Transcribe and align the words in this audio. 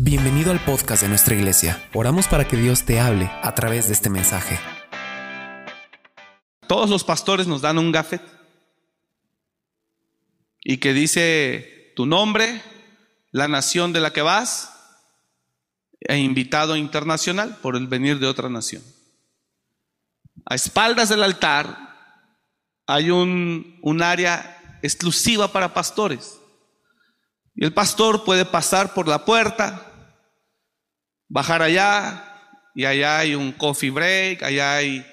Bienvenido 0.00 0.52
al 0.52 0.64
podcast 0.64 1.02
de 1.02 1.08
nuestra 1.08 1.34
iglesia. 1.34 1.88
Oramos 1.92 2.28
para 2.28 2.46
que 2.46 2.56
Dios 2.56 2.84
te 2.84 3.00
hable 3.00 3.28
a 3.42 3.52
través 3.56 3.88
de 3.88 3.94
este 3.94 4.08
mensaje. 4.08 4.56
Todos 6.68 6.88
los 6.88 7.02
pastores 7.02 7.48
nos 7.48 7.62
dan 7.62 7.78
un 7.78 7.90
gafet 7.90 8.22
y 10.62 10.76
que 10.76 10.92
dice 10.92 11.92
tu 11.96 12.06
nombre, 12.06 12.62
la 13.32 13.48
nación 13.48 13.92
de 13.92 13.98
la 13.98 14.12
que 14.12 14.22
vas 14.22 14.72
e 15.98 16.16
invitado 16.18 16.76
internacional 16.76 17.56
por 17.60 17.74
el 17.74 17.88
venir 17.88 18.20
de 18.20 18.28
otra 18.28 18.48
nación. 18.48 18.84
A 20.46 20.54
espaldas 20.54 21.08
del 21.08 21.24
altar 21.24 21.76
hay 22.86 23.10
un, 23.10 23.80
un 23.82 24.00
área 24.00 24.78
exclusiva 24.80 25.50
para 25.50 25.74
pastores. 25.74 26.38
Y 27.56 27.64
el 27.64 27.74
pastor 27.74 28.22
puede 28.22 28.44
pasar 28.44 28.94
por 28.94 29.08
la 29.08 29.24
puerta, 29.24 29.87
bajar 31.28 31.62
allá, 31.62 32.24
y 32.74 32.84
allá 32.84 33.18
hay 33.18 33.34
un 33.34 33.52
coffee 33.52 33.90
break, 33.90 34.42
allá 34.42 34.76
hay 34.76 35.04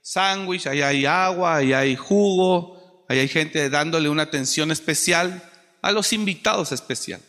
sándwich, 0.00 0.66
allá 0.66 0.88
hay 0.88 1.04
agua, 1.04 1.56
allá 1.56 1.80
hay 1.80 1.96
jugo, 1.96 3.04
allá 3.08 3.20
hay 3.20 3.28
gente 3.28 3.68
dándole 3.70 4.08
una 4.08 4.22
atención 4.22 4.70
especial 4.70 5.42
a 5.82 5.92
los 5.92 6.12
invitados 6.12 6.72
especiales. 6.72 7.26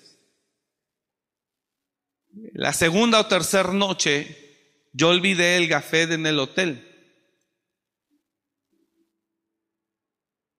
La 2.54 2.74
segunda 2.74 3.20
o 3.20 3.26
tercera 3.26 3.74
noche, 3.74 4.88
yo 4.94 5.10
olvidé 5.10 5.58
el 5.58 5.68
gafet 5.68 6.12
en 6.12 6.26
el 6.26 6.40
hotel. 6.40 6.86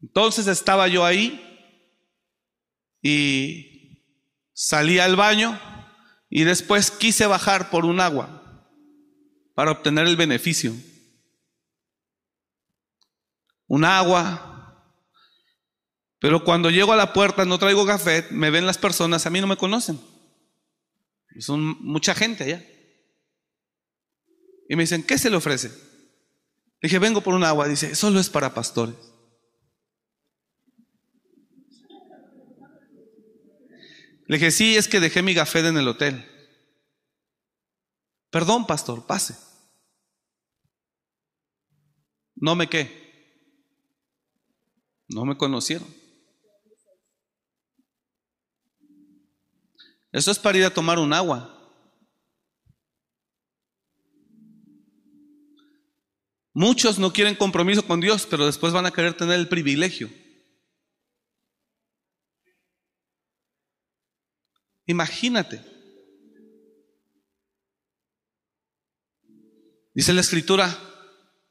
Entonces 0.03 0.47
estaba 0.47 0.89
yo 0.89 1.05
ahí 1.05 1.41
y 3.03 4.03
salí 4.53 4.99
al 4.99 5.15
baño 5.15 5.59
y 6.31 6.45
después 6.45 6.93
quise 6.93 7.27
bajar 7.27 7.71
por 7.71 7.85
un 7.85 8.01
agua 8.01 8.69
para 9.55 9.73
obtener 9.73 10.07
el 10.07 10.17
beneficio. 10.17 10.73
Un 13.67 13.85
agua. 13.85 14.47
Pero 16.21 16.45
cuando 16.45 16.71
llego 16.71 16.93
a 16.93 16.97
la 16.97 17.13
puerta 17.13 17.45
no 17.45 17.59
traigo 17.59 17.85
café, 17.85 18.27
me 18.31 18.51
ven 18.51 18.65
las 18.65 18.79
personas, 18.79 19.27
a 19.27 19.31
mí 19.31 19.41
no 19.41 19.49
me 19.49 19.57
conocen. 19.57 20.01
Son 21.41 21.61
mucha 21.83 22.15
gente 22.15 22.45
allá. 22.45 22.65
Y 24.69 24.77
me 24.77 24.85
dicen, 24.85 25.03
¿qué 25.03 25.19
se 25.19 25.31
le 25.31 25.37
ofrece? 25.37 25.69
Le 25.69 26.89
dije, 26.89 26.99
vengo 27.01 27.21
por 27.23 27.35
un 27.35 27.43
agua. 27.43 27.67
Dice, 27.67 27.95
solo 27.97 28.21
es 28.21 28.31
para 28.31 28.55
pastores. 28.55 28.95
Le 34.31 34.37
dije, 34.37 34.53
sí, 34.53 34.77
es 34.77 34.87
que 34.87 35.01
dejé 35.01 35.25
mi 35.25 35.35
gafé 35.35 35.59
en 35.59 35.77
el 35.77 35.89
hotel. 35.89 36.25
Perdón, 38.31 38.65
pastor, 38.65 39.05
pase. 39.05 39.37
No 42.37 42.55
me 42.55 42.69
qué. 42.69 43.43
No 45.09 45.25
me 45.25 45.37
conocieron. 45.37 45.93
Eso 50.13 50.31
es 50.31 50.39
para 50.39 50.59
ir 50.59 50.65
a 50.65 50.73
tomar 50.73 51.01
un 51.01 51.13
agua. 51.13 51.83
Muchos 56.55 57.01
no 57.01 57.13
quieren 57.13 57.35
compromiso 57.35 57.85
con 57.85 58.01
Dios, 58.01 58.29
pero 58.31 58.47
después 58.47 58.73
van 58.73 58.87
a 58.87 58.93
querer 58.93 59.17
tener 59.17 59.41
el 59.41 59.49
privilegio. 59.49 60.20
Imagínate. 64.91 65.63
Dice 69.95 70.13
la 70.13 70.21
escritura, 70.21 70.77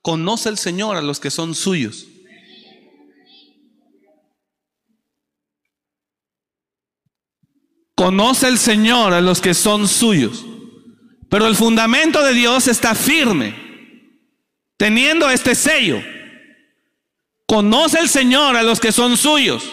conoce 0.02 0.50
el 0.50 0.58
Señor 0.58 0.98
a 0.98 1.02
los 1.02 1.22
que 1.22 1.32
son 1.32 1.56
suyos. 1.56 2.06
Conoce 7.96 8.50
el 8.50 8.58
Señor 8.58 9.14
a 9.14 9.22
los 9.22 9.40
que 9.40 9.54
son 9.54 9.88
suyos. 9.88 10.46
Pero 11.30 11.48
el 11.48 11.56
fundamento 11.56 12.22
de 12.22 12.34
Dios 12.34 12.68
está 12.68 12.94
firme, 12.94 13.56
teniendo 14.76 15.30
este 15.30 15.56
sello. 15.56 16.02
Conoce 17.48 18.00
el 18.00 18.10
Señor 18.10 18.58
a 18.58 18.64
los 18.64 18.82
que 18.82 18.92
son 18.92 19.16
suyos. 19.16 19.64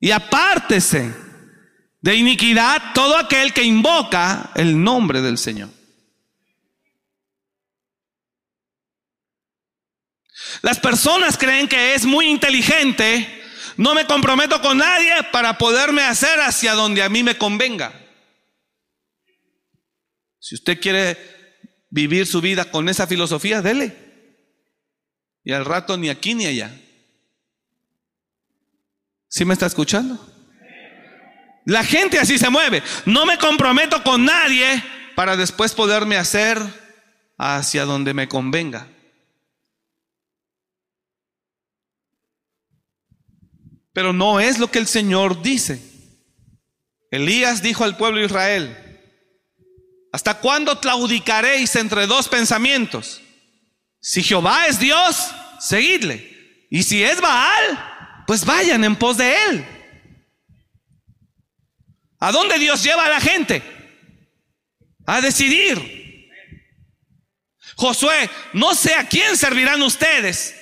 Y 0.00 0.10
apártese 0.10 1.19
de 2.00 2.14
iniquidad 2.14 2.92
todo 2.94 3.16
aquel 3.16 3.52
que 3.52 3.62
invoca 3.62 4.50
el 4.54 4.82
nombre 4.82 5.20
del 5.20 5.38
Señor. 5.38 5.68
Las 10.62 10.78
personas 10.78 11.38
creen 11.38 11.68
que 11.68 11.94
es 11.94 12.04
muy 12.04 12.26
inteligente, 12.26 13.42
no 13.76 13.94
me 13.94 14.06
comprometo 14.06 14.60
con 14.60 14.78
nadie 14.78 15.12
para 15.32 15.58
poderme 15.58 16.02
hacer 16.02 16.40
hacia 16.40 16.74
donde 16.74 17.02
a 17.02 17.08
mí 17.08 17.22
me 17.22 17.38
convenga. 17.38 17.92
Si 20.38 20.54
usted 20.54 20.80
quiere 20.80 21.16
vivir 21.90 22.26
su 22.26 22.40
vida 22.40 22.70
con 22.70 22.88
esa 22.88 23.06
filosofía, 23.06 23.62
dele. 23.62 23.96
Y 25.44 25.52
al 25.52 25.64
rato 25.64 25.96
ni 25.96 26.08
aquí 26.08 26.34
ni 26.34 26.46
allá. 26.46 26.74
¿Sí 29.28 29.44
me 29.44 29.54
está 29.54 29.66
escuchando? 29.66 30.18
La 31.64 31.84
gente 31.84 32.18
así 32.18 32.38
se 32.38 32.50
mueve. 32.50 32.82
No 33.04 33.26
me 33.26 33.38
comprometo 33.38 34.02
con 34.02 34.24
nadie 34.24 34.82
para 35.14 35.36
después 35.36 35.72
poderme 35.74 36.16
hacer 36.16 36.58
hacia 37.38 37.84
donde 37.84 38.14
me 38.14 38.28
convenga. 38.28 38.88
Pero 43.92 44.12
no 44.12 44.40
es 44.40 44.58
lo 44.58 44.70
que 44.70 44.78
el 44.78 44.86
Señor 44.86 45.42
dice. 45.42 45.82
Elías 47.10 47.62
dijo 47.62 47.84
al 47.84 47.96
pueblo 47.96 48.20
de 48.20 48.26
Israel, 48.26 48.76
¿hasta 50.12 50.38
cuándo 50.38 50.80
claudicaréis 50.80 51.74
entre 51.76 52.06
dos 52.06 52.28
pensamientos? 52.28 53.20
Si 54.00 54.22
Jehová 54.22 54.66
es 54.66 54.78
Dios, 54.78 55.30
seguidle. 55.58 56.66
Y 56.70 56.84
si 56.84 57.02
es 57.02 57.20
Baal, 57.20 58.24
pues 58.26 58.44
vayan 58.44 58.84
en 58.84 58.96
pos 58.96 59.16
de 59.16 59.34
él. 59.46 59.79
¿A 62.20 62.32
dónde 62.32 62.58
Dios 62.58 62.82
lleva 62.82 63.06
a 63.06 63.08
la 63.08 63.20
gente? 63.20 63.62
A 65.06 65.20
decidir. 65.22 66.28
Josué, 67.76 68.28
no 68.52 68.74
sé 68.74 68.94
a 68.94 69.08
quién 69.08 69.38
servirán 69.38 69.80
ustedes. 69.80 70.54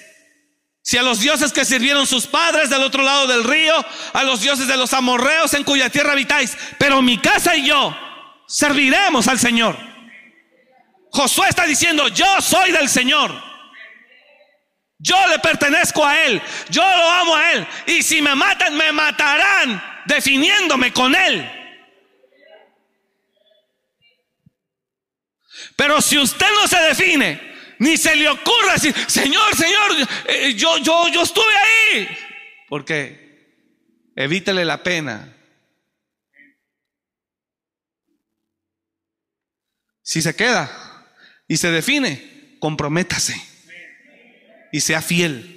Si 0.82 0.96
a 0.96 1.02
los 1.02 1.20
dioses 1.20 1.52
que 1.52 1.64
sirvieron 1.64 2.06
sus 2.06 2.26
padres 2.26 2.70
del 2.70 2.80
otro 2.82 3.02
lado 3.02 3.26
del 3.26 3.44
río, 3.44 3.74
a 4.12 4.22
los 4.22 4.40
dioses 4.40 4.68
de 4.68 4.76
los 4.76 4.94
amorreos 4.94 5.52
en 5.54 5.64
cuya 5.64 5.90
tierra 5.90 6.12
habitáis, 6.12 6.56
pero 6.78 7.02
mi 7.02 7.18
casa 7.18 7.56
y 7.56 7.66
yo 7.66 7.94
serviremos 8.46 9.26
al 9.26 9.38
Señor. 9.38 9.76
Josué 11.10 11.48
está 11.48 11.66
diciendo, 11.66 12.06
yo 12.08 12.40
soy 12.40 12.70
del 12.70 12.88
Señor. 12.88 13.34
Yo 14.98 15.16
le 15.28 15.38
pertenezco 15.40 16.06
a 16.06 16.24
Él. 16.24 16.40
Yo 16.70 16.82
lo 16.82 17.10
amo 17.10 17.36
a 17.36 17.52
Él. 17.52 17.66
Y 17.86 18.02
si 18.02 18.22
me 18.22 18.34
matan, 18.34 18.76
me 18.76 18.92
matarán 18.92 19.97
definiéndome 20.08 20.92
con 20.92 21.14
Él. 21.14 21.48
Pero 25.76 26.00
si 26.00 26.18
usted 26.18 26.46
no 26.60 26.66
se 26.66 26.78
define, 26.80 27.40
ni 27.78 27.96
se 27.96 28.16
le 28.16 28.28
ocurra 28.28 28.72
decir, 28.72 28.94
Señor, 29.06 29.54
Señor, 29.54 29.90
eh, 30.26 30.54
yo, 30.54 30.78
yo, 30.78 31.08
yo 31.08 31.22
estuve 31.22 31.56
ahí. 31.56 32.08
Porque 32.68 34.10
evítele 34.16 34.64
la 34.64 34.82
pena. 34.82 35.34
Si 40.02 40.22
se 40.22 40.34
queda 40.34 41.06
y 41.46 41.58
se 41.58 41.70
define, 41.70 42.56
comprométase 42.60 43.40
y 44.72 44.80
sea 44.80 45.02
fiel 45.02 45.54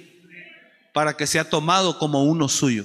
para 0.92 1.16
que 1.16 1.26
sea 1.26 1.48
tomado 1.48 1.98
como 1.98 2.24
uno 2.24 2.48
suyo. 2.48 2.84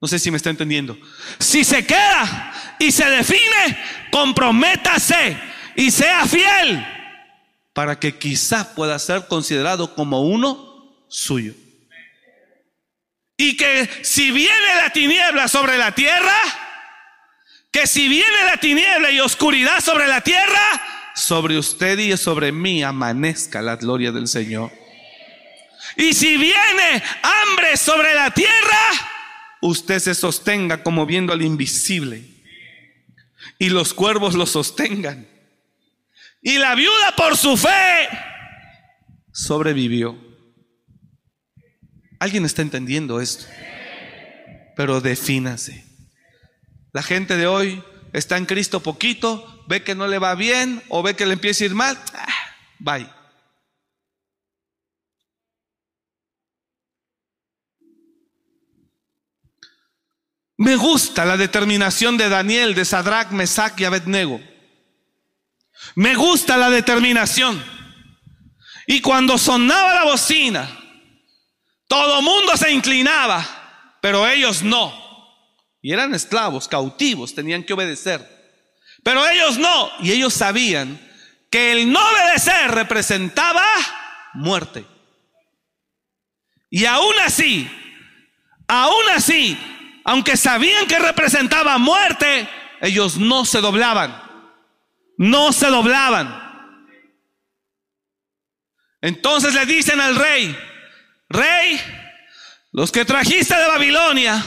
No 0.00 0.06
sé 0.06 0.18
si 0.18 0.30
me 0.30 0.36
está 0.36 0.50
entendiendo. 0.50 0.96
Si 1.38 1.64
se 1.64 1.84
queda 1.84 2.76
y 2.78 2.92
se 2.92 3.08
define, 3.10 3.78
comprométase 4.10 5.36
y 5.74 5.90
sea 5.90 6.26
fiel 6.26 6.86
para 7.72 7.98
que 7.98 8.18
quizás 8.18 8.66
pueda 8.66 8.98
ser 8.98 9.26
considerado 9.26 9.94
como 9.94 10.22
uno 10.22 11.04
suyo. 11.08 11.54
Y 13.36 13.56
que 13.56 13.88
si 14.02 14.32
viene 14.32 14.74
la 14.82 14.90
tiniebla 14.90 15.46
sobre 15.46 15.78
la 15.78 15.94
tierra, 15.94 16.36
que 17.70 17.86
si 17.86 18.08
viene 18.08 18.44
la 18.46 18.56
tiniebla 18.56 19.10
y 19.12 19.20
oscuridad 19.20 19.80
sobre 19.80 20.08
la 20.08 20.20
tierra, 20.20 20.82
sobre 21.14 21.58
usted 21.58 21.98
y 21.98 22.16
sobre 22.16 22.50
mí 22.50 22.82
amanezca 22.82 23.62
la 23.62 23.76
gloria 23.76 24.10
del 24.10 24.26
Señor. 24.26 24.72
Y 25.96 26.14
si 26.14 26.36
viene 26.36 27.02
hambre 27.22 27.76
sobre 27.76 28.14
la 28.14 28.32
tierra, 28.32 28.90
usted 29.60 29.98
se 29.98 30.14
sostenga 30.14 30.82
como 30.82 31.06
viendo 31.06 31.32
al 31.32 31.42
invisible. 31.42 32.24
y 33.58 33.70
los 33.70 33.94
cuervos 33.94 34.34
los 34.34 34.50
sostengan. 34.50 35.26
Y 36.42 36.58
la 36.58 36.74
viuda 36.74 37.14
por 37.16 37.36
su 37.36 37.56
fe 37.56 38.08
sobrevivió. 39.32 40.18
¿Alguien 42.20 42.44
está 42.44 42.62
entendiendo 42.62 43.20
esto? 43.20 43.46
Pero 44.76 45.00
defínase. 45.00 45.84
La 46.92 47.02
gente 47.02 47.36
de 47.36 47.46
hoy 47.46 47.82
está 48.12 48.36
en 48.36 48.46
Cristo 48.46 48.80
poquito, 48.80 49.64
ve 49.68 49.82
que 49.82 49.94
no 49.94 50.06
le 50.06 50.18
va 50.18 50.34
bien 50.34 50.82
o 50.88 51.02
ve 51.02 51.14
que 51.14 51.26
le 51.26 51.34
empieza 51.34 51.64
a 51.64 51.66
ir 51.66 51.74
mal. 51.74 51.98
Ah, 52.14 52.26
bye. 52.78 53.17
Me 60.58 60.74
gusta 60.74 61.24
la 61.24 61.36
determinación 61.36 62.16
de 62.16 62.28
Daniel, 62.28 62.74
de 62.74 62.84
Sadrach, 62.84 63.30
Mesach 63.30 63.80
y 63.80 63.84
Abednego. 63.84 64.40
Me 65.94 66.16
gusta 66.16 66.56
la 66.56 66.68
determinación. 66.68 67.64
Y 68.88 69.00
cuando 69.00 69.38
sonaba 69.38 69.94
la 69.94 70.04
bocina, 70.04 70.68
todo 71.86 72.20
mundo 72.22 72.56
se 72.56 72.72
inclinaba, 72.72 73.96
pero 74.02 74.26
ellos 74.26 74.62
no. 74.62 74.92
Y 75.80 75.92
eran 75.92 76.12
esclavos, 76.12 76.66
cautivos, 76.66 77.36
tenían 77.36 77.62
que 77.62 77.74
obedecer. 77.74 78.26
Pero 79.04 79.28
ellos 79.28 79.58
no. 79.58 79.90
Y 80.00 80.10
ellos 80.10 80.34
sabían 80.34 81.00
que 81.50 81.70
el 81.70 81.92
no 81.92 82.00
obedecer 82.00 82.72
representaba 82.72 83.64
muerte. 84.34 84.84
Y 86.68 86.84
aún 86.84 87.14
así, 87.24 87.70
aún 88.66 89.08
así, 89.14 89.56
aunque 90.08 90.38
sabían 90.38 90.86
que 90.86 90.98
representaba 90.98 91.76
muerte, 91.76 92.48
ellos 92.80 93.18
no 93.18 93.44
se 93.44 93.60
doblaban. 93.60 94.18
No 95.18 95.52
se 95.52 95.66
doblaban. 95.66 96.34
Entonces 99.02 99.52
le 99.52 99.66
dicen 99.66 100.00
al 100.00 100.16
rey, 100.16 100.58
rey, 101.28 101.78
los 102.72 102.90
que 102.90 103.04
trajiste 103.04 103.54
de 103.54 103.66
Babilonia 103.66 104.42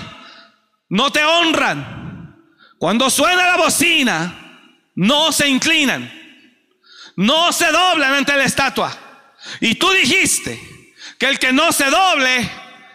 no 0.89 1.11
te 1.11 1.23
honran. 1.23 2.35
Cuando 2.79 3.11
suena 3.11 3.45
la 3.45 3.57
bocina, 3.57 4.89
no 4.95 5.31
se 5.31 5.47
inclinan, 5.47 6.11
no 7.17 7.53
se 7.53 7.71
doblan 7.71 8.15
ante 8.15 8.35
la 8.35 8.45
estatua. 8.45 8.97
Y 9.59 9.75
tú 9.75 9.91
dijiste 9.91 10.59
que 11.19 11.27
el 11.27 11.37
que 11.37 11.53
no 11.53 11.71
se 11.71 11.85
doble 11.85 12.49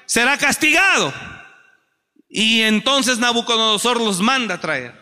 será 0.05 0.37
castigado. 0.37 1.36
Y 2.39 2.61
entonces 2.61 3.19
Nabucodonosor 3.19 3.99
los 3.99 4.21
manda 4.21 4.57
a 4.57 4.61
traer. 4.61 4.93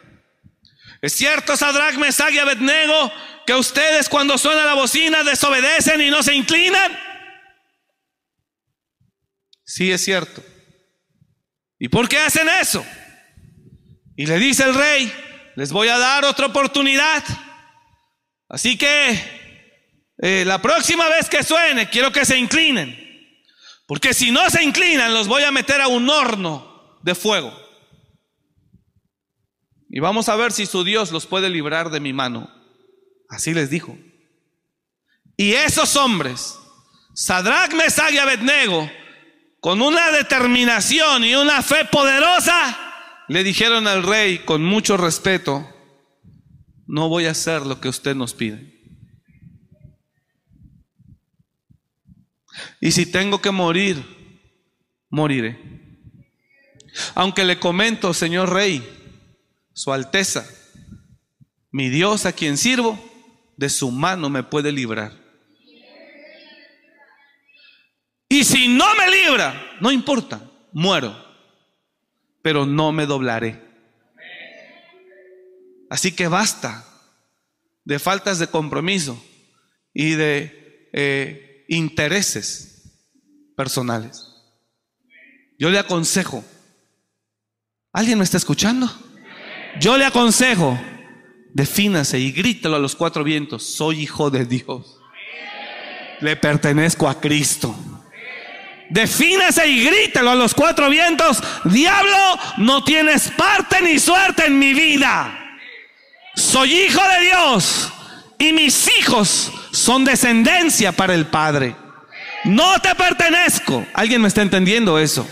Es 1.03 1.15
cierto, 1.15 1.57
Sadrach, 1.57 1.97
Mesach 1.97 2.33
y 2.33 2.39
Abednego, 2.39 3.11
que 3.45 3.55
ustedes 3.55 4.09
cuando 4.09 4.39
suena 4.39 4.65
la 4.65 4.75
bocina 4.75 5.25
desobedecen 5.25 6.01
y 6.01 6.11
no 6.11 6.23
se 6.23 6.33
inclinan. 6.33 6.97
Sí, 9.65 9.91
es 9.91 10.05
cierto. 10.05 10.45
¿Y 11.77 11.89
por 11.89 12.09
qué 12.09 12.19
hacen 12.19 12.49
eso? 12.49 12.87
Y 14.17 14.27
le 14.27 14.39
dice 14.39 14.63
el 14.63 14.75
rey, 14.77 15.13
les 15.57 15.73
voy 15.73 15.89
a 15.89 15.99
dar 15.99 16.25
otra 16.25 16.47
oportunidad. 16.47 17.25
Así 18.49 18.79
que 18.79 20.13
eh, 20.19 20.45
la 20.47 20.63
próxima 20.63 21.09
vez 21.09 21.29
que 21.29 21.43
suene, 21.43 21.91
quiero 21.91 22.13
que 22.13 22.25
se 22.25 22.39
inclinen. 22.39 22.97
Porque 23.89 24.15
si 24.15 24.31
no 24.31 24.49
se 24.51 24.63
inclinan, 24.63 25.13
los 25.13 25.27
voy 25.27 25.43
a 25.43 25.51
meter 25.51 25.81
a 25.81 25.89
un 25.89 26.09
horno 26.09 26.74
de 27.05 27.15
fuego. 27.15 27.53
Y 29.91 30.01
vamos 30.01 30.29
a 30.29 30.37
ver 30.37 30.53
si 30.53 30.65
su 30.65 30.83
Dios 30.83 31.13
los 31.13 31.27
puede 31.27 31.51
librar 31.51 31.91
de 31.91 32.01
mi 32.01 32.13
mano. 32.15 32.51
Así 33.29 33.53
les 33.53 33.69
dijo. 33.69 33.97
Y 35.37 35.53
esos 35.53 35.97
hombres, 35.97 36.59
Sadrach, 37.15 37.75
Mesach 37.75 38.11
y 38.11 38.19
Abednego, 38.19 38.91
con 39.61 39.83
una 39.83 40.11
determinación 40.13 41.25
y 41.25 41.35
una 41.35 41.63
fe 41.63 41.85
poderosa, 41.85 42.77
le 43.29 43.45
dijeron 43.45 43.87
al 43.87 44.03
rey 44.03 44.39
con 44.39 44.65
mucho 44.65 44.97
respeto, 44.97 45.69
no 46.87 47.09
voy 47.09 47.27
a 47.27 47.33
hacer 47.33 47.67
lo 47.67 47.81
que 47.81 47.89
usted 47.89 48.15
nos 48.15 48.33
pide. 48.33 48.73
Y 52.81 52.93
si 52.93 53.05
tengo 53.05 53.43
que 53.43 53.51
morir, 53.51 54.03
moriré. 55.11 55.84
Aunque 57.15 57.45
le 57.45 57.59
comento, 57.59 58.15
Señor 58.15 58.53
Rey, 58.53 58.83
Su 59.73 59.93
Alteza, 59.93 60.47
mi 61.71 61.89
Dios 61.89 62.27
a 62.27 62.33
quien 62.33 62.57
sirvo, 62.57 62.99
de 63.57 63.69
su 63.69 63.91
mano 63.91 64.31
me 64.31 64.43
puede 64.43 64.73
librar. 64.73 65.13
Y 68.29 68.45
si 68.45 68.69
no 68.69 68.87
me 68.97 69.11
libra, 69.11 69.77
no 69.81 69.91
importa, 69.93 70.41
muero, 70.73 71.17
pero 72.43 72.67
no 72.67 72.93
me 72.93 73.07
doblaré. 73.07 73.63
Así 75.91 76.13
que 76.13 76.27
basta 76.27 76.85
de 77.85 77.99
faltas 77.99 78.39
de 78.39 78.49
compromiso 78.49 79.23
y 79.93 80.13
de 80.13 80.89
eh, 80.93 81.65
intereses 81.69 82.75
personales. 83.57 84.27
Yo 85.59 85.71
le 85.71 85.79
aconsejo 85.79 86.45
¿Alguien 87.95 88.19
me 88.19 88.25
está 88.25 88.39
escuchando? 88.39 88.91
Yo 89.79 89.97
le 89.97 90.05
aconsejo, 90.05 90.77
defínase 91.53 92.19
y 92.19 92.33
grítelo 92.33 92.75
a 92.75 92.81
los 92.81 92.97
cuatro 92.97 93.23
vientos, 93.23 93.63
soy 93.63 94.01
hijo 94.01 94.31
de 94.31 94.45
Dios. 94.45 94.99
Le 96.21 96.35
pertenezco 96.35 97.09
a 97.09 97.21
Cristo. 97.21 97.73
Defínase 98.91 99.69
y 99.69 99.85
grítelo 99.85 100.33
a 100.33 100.35
los 100.35 100.55
cuatro 100.55 100.91
vientos, 100.91 101.41
diablo, 101.63 102.17
no 102.59 102.83
tienes 102.83 103.31
parte 103.31 103.81
ni 103.81 104.01
suerte 104.01 104.47
en 104.47 104.59
mi 104.59 104.75
vida. 104.75 105.57
Soy 106.35 106.73
hijo 106.73 107.01
de 107.01 107.27
Dios 107.27 107.93
y 108.39 108.53
mis 108.53 108.91
hijos 108.99 109.53
son 109.71 110.05
descendencia 110.05 110.91
para 110.91 111.15
el 111.15 111.27
Padre. 111.27 111.77
No 112.43 112.77
te 112.81 112.93
pertenezco. 112.97 113.87
¿Alguien 113.95 114.21
me 114.21 114.27
está 114.27 114.43
entendiendo 114.43 114.99
eso? 114.99 115.25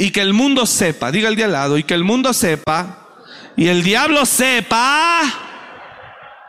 Y 0.00 0.12
que 0.12 0.22
el 0.22 0.32
mundo 0.32 0.64
sepa, 0.64 1.12
diga 1.12 1.28
el 1.28 1.36
de 1.36 1.44
al 1.44 1.52
lado, 1.52 1.76
y 1.76 1.82
que 1.82 1.92
el 1.92 2.04
mundo 2.04 2.32
sepa, 2.32 3.06
y 3.54 3.66
el 3.66 3.82
diablo 3.82 4.24
sepa 4.24 5.20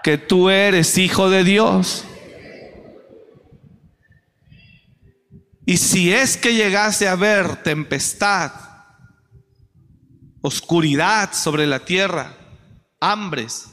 que 0.02 0.18
tú 0.18 0.50
eres 0.50 0.98
hijo 0.98 1.30
de 1.30 1.44
Dios. 1.44 2.06
Y 5.66 5.76
si 5.76 6.14
es 6.14 6.38
que 6.38 6.56
llegase 6.56 7.10
a 7.10 7.12
haber 7.12 7.58
tempestad, 7.58 8.54
oscuridad 10.40 11.34
sobre 11.34 11.68
la 11.68 11.84
tierra, 11.84 12.34
hambres, 13.02 13.68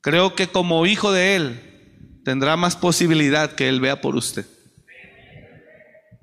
creo 0.00 0.34
que 0.34 0.48
como 0.48 0.86
hijo 0.86 1.12
de 1.12 1.36
Él 1.36 2.22
tendrá 2.24 2.56
más 2.56 2.74
posibilidad 2.74 3.54
que 3.54 3.68
Él 3.68 3.82
vea 3.82 4.00
por 4.00 4.16
usted. 4.16 4.46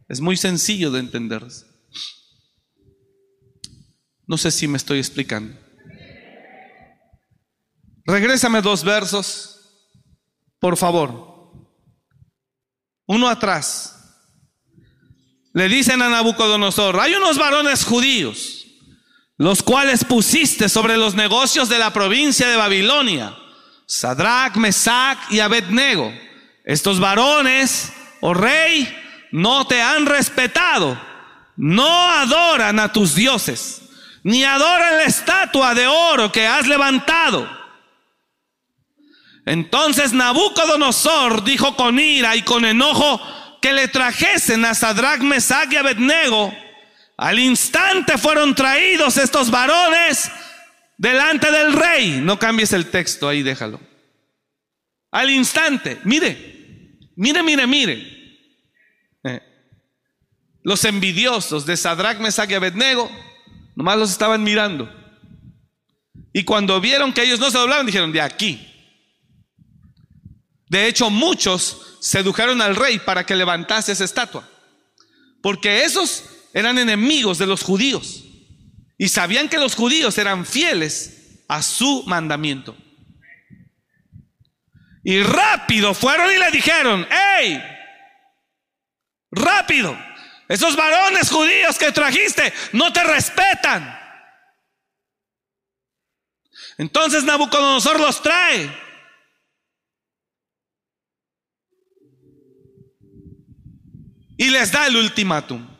Es 0.10 0.20
muy 0.20 0.36
sencillo 0.36 0.90
de 0.90 1.00
entenderse. 1.00 1.73
No 4.26 4.38
sé 4.38 4.52
si 4.52 4.68
me 4.68 4.78
estoy 4.78 5.00
explicando. 5.00 5.58
Regrésame 8.06 8.62
dos 8.62 8.84
versos, 8.84 9.60
por 10.60 10.78
favor. 10.78 11.34
Uno 13.06 13.28
atrás. 13.28 13.90
Le 15.54 15.70
dicen 15.70 16.02
a 16.02 16.10
Nabucodonosor, 16.10 17.00
hay 17.00 17.14
unos 17.14 17.38
varones 17.38 17.86
judíos, 17.86 18.66
los 19.38 19.62
cuales 19.62 20.04
pusiste 20.04 20.68
sobre 20.68 20.98
los 20.98 21.14
negocios 21.14 21.70
de 21.70 21.78
la 21.78 21.94
provincia 21.94 22.48
de 22.48 22.56
Babilonia, 22.56 23.38
Sadrach, 23.86 24.56
Mesach 24.56 25.32
y 25.32 25.40
Abednego. 25.40 26.12
Estos 26.66 27.00
varones, 27.00 27.94
oh 28.22 28.34
rey, 28.34 28.92
no 29.32 29.68
te 29.68 29.80
han 29.82 30.08
respetado, 30.08 31.00
no 31.56 32.10
adoran 32.10 32.80
a 32.80 32.92
tus 32.92 33.14
dioses 33.14 33.84
ni 34.24 34.44
adoran 34.46 34.98
la 34.98 35.04
estatua 35.04 35.76
de 35.76 35.86
oro 35.86 36.32
que 36.32 36.48
has 36.48 36.66
levantado. 36.68 37.50
Entonces 39.46 40.14
Nabucodonosor 40.14 41.44
dijo 41.44 41.76
con 41.76 42.00
ira 42.00 42.36
y 42.36 42.42
con 42.44 42.64
enojo 42.64 43.22
que 43.62 43.74
le 43.74 43.90
trajesen 43.90 44.64
a 44.66 44.74
Sadrach, 44.74 45.20
Mesach 45.22 45.72
y 45.72 45.76
Abednego. 45.76 46.54
Al 47.18 47.40
instante 47.40 48.18
fueron 48.18 48.56
traídos 48.56 49.18
estos 49.18 49.52
varones 49.52 50.32
delante 50.98 51.52
del 51.52 51.74
rey. 51.74 52.22
No 52.22 52.40
cambies 52.40 52.72
el 52.72 52.90
texto, 52.90 53.28
ahí 53.28 53.44
déjalo. 53.44 53.80
Al 55.12 55.30
instante, 55.30 56.00
mire, 56.06 56.98
mire, 57.16 57.44
mire, 57.44 57.68
mire. 57.68 58.40
Eh, 59.26 59.42
los 60.64 60.86
envidiosos 60.86 61.66
de 61.66 61.76
Sadrach, 61.76 62.20
Mesach 62.20 62.50
y 62.50 62.56
Abednego 62.56 63.12
Nomás 63.76 63.98
los 63.98 64.12
estaban 64.12 64.44
mirando. 64.44 64.90
Y 66.32 66.44
cuando 66.44 66.80
vieron 66.82 67.14
que 67.14 67.24
ellos 67.24 67.40
no 67.40 67.52
se 67.52 67.58
doblaban, 67.58 67.86
dijeron, 67.86 68.12
de 68.12 68.22
aquí. 68.22 68.70
De 70.68 70.88
hecho, 70.88 71.10
muchos 71.10 71.98
sedujeron 72.00 72.62
al 72.62 72.76
rey 72.76 73.00
para 73.00 73.26
que 73.26 73.36
levantase 73.36 73.92
esa 73.92 74.04
estatua. 74.04 74.50
Porque 75.42 75.84
esos 75.84 76.24
eran 76.54 76.78
enemigos 76.78 77.38
de 77.38 77.46
los 77.46 77.64
judíos. 77.64 78.24
Y 78.98 79.10
sabían 79.10 79.50
que 79.50 79.58
los 79.58 79.76
judíos 79.76 80.18
eran 80.18 80.46
fieles 80.46 81.44
a 81.48 81.62
su 81.62 82.04
mandamiento. 82.08 82.76
Y 85.04 85.22
rápido 85.22 85.94
fueron 85.94 86.32
y 86.32 86.38
le 86.38 86.50
dijeron, 86.52 87.06
hey, 87.12 87.62
rápido, 89.32 89.98
esos 90.48 90.76
varones 90.76 91.30
judíos 91.30 91.78
que 91.78 91.92
trajiste 91.92 92.54
no 92.74 92.92
te 92.92 93.04
respetan. 93.04 94.00
Entonces 96.78 97.24
Nabucodonosor 97.24 98.00
los 98.00 98.22
trae. 98.22 98.82
Y 104.38 104.50
les 104.50 104.72
da 104.72 104.88
el 104.88 104.98
ultimátum. 104.98 105.74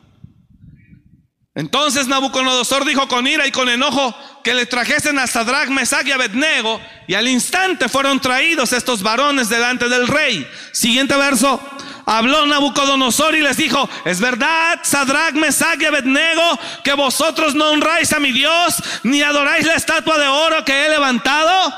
Entonces 1.56 2.08
Nabucodonosor 2.08 2.84
dijo 2.84 3.06
con 3.06 3.26
ira 3.26 3.46
y 3.46 3.52
con 3.52 3.68
enojo 3.68 4.14
que 4.42 4.54
le 4.54 4.66
trajesen 4.66 5.18
a 5.18 5.26
Sadrach, 5.26 5.68
Mesach 5.68 6.06
y 6.06 6.12
Abednego, 6.12 6.80
y 7.06 7.14
al 7.14 7.28
instante 7.28 7.88
fueron 7.88 8.20
traídos 8.20 8.72
estos 8.72 9.02
varones 9.02 9.48
delante 9.48 9.88
del 9.88 10.08
rey. 10.08 10.46
Siguiente 10.72 11.16
verso. 11.16 11.60
Habló 12.06 12.46
Nabucodonosor 12.46 13.34
y 13.34 13.42
les 13.42 13.56
dijo, 13.56 13.88
es 14.04 14.20
verdad, 14.20 14.80
Sadrach, 14.82 15.34
Mesach 15.34 15.80
y 15.80 15.86
Abednego, 15.86 16.58
que 16.82 16.92
vosotros 16.94 17.54
no 17.54 17.70
honráis 17.70 18.12
a 18.12 18.20
mi 18.20 18.32
Dios, 18.32 18.82
ni 19.04 19.22
adoráis 19.22 19.66
la 19.66 19.74
estatua 19.74 20.18
de 20.18 20.26
oro 20.26 20.64
que 20.64 20.84
he 20.84 20.88
levantado. 20.90 21.72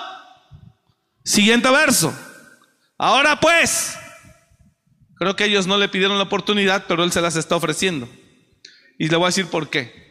Siguiente 1.25 1.71
verso. 1.71 2.17
Ahora 2.99 3.39
pues, 3.39 3.97
creo 5.17 5.37
que 5.37 5.45
ellos 5.45 5.67
no 5.67 5.77
le 5.77 5.89
pidieron 5.89 6.19
la 6.19 6.25
oportunidad, 6.25 6.85
pero 6.89 7.05
él 7.05 7.13
se 7.13 7.21
las 7.21 7.37
está 7.37 7.57
ofreciendo. 7.57 8.09
Y 8.99 9.09
le 9.09 9.17
voy 9.17 9.27
a 9.27 9.29
decir 9.29 9.47
por 9.47 9.69
qué. 9.69 10.07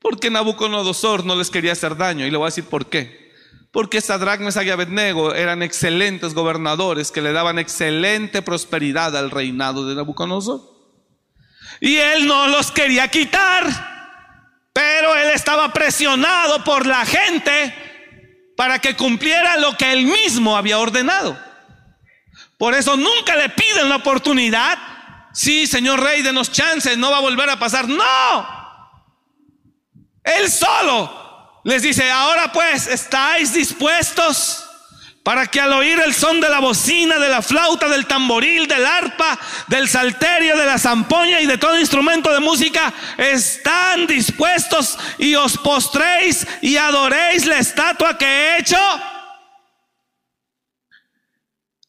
Porque 0.00 0.30
Nabucodonosor 0.30 1.24
no 1.24 1.34
les 1.34 1.50
quería 1.50 1.72
hacer 1.72 1.96
daño. 1.96 2.26
Y 2.26 2.30
le 2.30 2.36
voy 2.36 2.46
a 2.46 2.52
decir 2.52 2.64
por 2.64 2.86
qué. 2.86 3.25
Porque 3.76 4.00
Sadrach, 4.00 4.40
Mesach 4.40 4.64
y 4.64 4.70
Abednego 4.70 5.34
eran 5.34 5.62
excelentes 5.62 6.32
gobernadores 6.32 7.12
que 7.12 7.20
le 7.20 7.34
daban 7.34 7.58
excelente 7.58 8.40
prosperidad 8.40 9.14
al 9.14 9.30
reinado 9.30 9.86
de 9.86 9.94
Nabucodonosor. 9.94 10.62
Y 11.82 11.96
él 11.96 12.26
no 12.26 12.46
los 12.48 12.70
quería 12.70 13.08
quitar, 13.08 13.66
pero 14.72 15.14
él 15.14 15.28
estaba 15.34 15.74
presionado 15.74 16.64
por 16.64 16.86
la 16.86 17.04
gente 17.04 17.74
para 18.56 18.78
que 18.78 18.96
cumpliera 18.96 19.58
lo 19.58 19.76
que 19.76 19.92
él 19.92 20.06
mismo 20.06 20.56
había 20.56 20.78
ordenado. 20.78 21.38
Por 22.56 22.72
eso 22.72 22.96
nunca 22.96 23.36
le 23.36 23.50
piden 23.50 23.90
la 23.90 23.96
oportunidad. 23.96 24.78
Sí, 25.34 25.66
señor 25.66 26.00
rey, 26.00 26.22
denos 26.22 26.50
chance, 26.50 26.96
no 26.96 27.10
va 27.10 27.18
a 27.18 27.20
volver 27.20 27.50
a 27.50 27.58
pasar. 27.58 27.86
No. 27.86 28.48
Él 30.24 30.50
solo 30.50 31.25
les 31.66 31.82
dice, 31.82 32.08
ahora 32.08 32.52
pues, 32.52 32.86
¿estáis 32.86 33.52
dispuestos? 33.52 34.62
Para 35.24 35.48
que 35.48 35.60
al 35.60 35.72
oír 35.72 35.98
el 35.98 36.14
son 36.14 36.40
de 36.40 36.48
la 36.48 36.60
bocina, 36.60 37.18
de 37.18 37.28
la 37.28 37.42
flauta, 37.42 37.88
del 37.88 38.06
tamboril, 38.06 38.68
del 38.68 38.86
arpa, 38.86 39.36
del 39.66 39.88
salterio, 39.88 40.56
de 40.56 40.64
la 40.64 40.78
zampoña 40.78 41.40
y 41.40 41.46
de 41.46 41.58
todo 41.58 41.76
instrumento 41.76 42.32
de 42.32 42.38
música, 42.38 42.94
están 43.18 44.06
dispuestos 44.06 44.96
y 45.18 45.34
os 45.34 45.58
postréis 45.58 46.46
y 46.62 46.76
adoréis 46.76 47.46
la 47.46 47.58
estatua 47.58 48.16
que 48.16 48.26
he 48.26 48.60
hecho. 48.60 48.78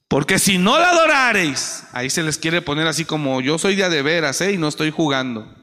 Porque 0.07 0.39
si 0.39 0.57
no 0.57 0.79
la 0.79 0.89
adorareis, 0.89 1.83
ahí 1.91 2.09
se 2.09 2.23
les 2.23 2.39
quiere 2.39 2.63
poner 2.63 2.87
así 2.87 3.05
como 3.05 3.41
yo 3.41 3.59
soy 3.59 3.75
de 3.75 3.87
de 3.89 4.01
veras 4.01 4.41
¿eh? 4.41 4.53
y 4.53 4.57
no 4.57 4.69
estoy 4.69 4.89
jugando. 4.89 5.53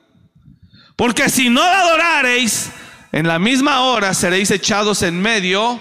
Porque 0.94 1.28
si 1.28 1.50
no 1.50 1.62
la 1.62 1.80
adorareis, 1.80 2.70
en 3.14 3.28
la 3.28 3.38
misma 3.38 3.82
hora 3.82 4.12
seréis 4.12 4.50
echados 4.50 5.02
en 5.02 5.22
medio 5.22 5.80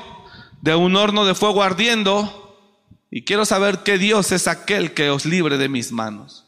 de 0.61 0.75
un 0.75 0.95
horno 0.95 1.25
de 1.25 1.33
fuego 1.33 1.63
ardiendo. 1.63 2.39
Y 3.09 3.23
quiero 3.23 3.43
saber 3.43 3.79
qué 3.79 3.97
Dios 3.97 4.31
es 4.31 4.47
aquel 4.47 4.93
que 4.93 5.09
os 5.09 5.25
libre 5.25 5.57
de 5.57 5.67
mis 5.67 5.91
manos. 5.91 6.45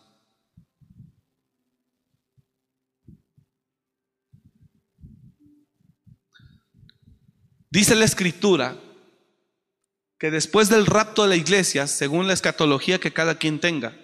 Dice 7.72 7.96
la 7.96 8.06
escritura 8.06 8.77
que 10.20 10.30
después 10.30 10.70
del 10.70 10.86
rapto 10.86 11.24
de 11.24 11.30
la 11.30 11.36
iglesia, 11.36 11.88
según 11.88 12.27
la 12.27 12.34
escatología 12.34 13.00
que 13.00 13.12
cada 13.12 13.39
quien 13.39 13.60
tenga, 13.60 13.98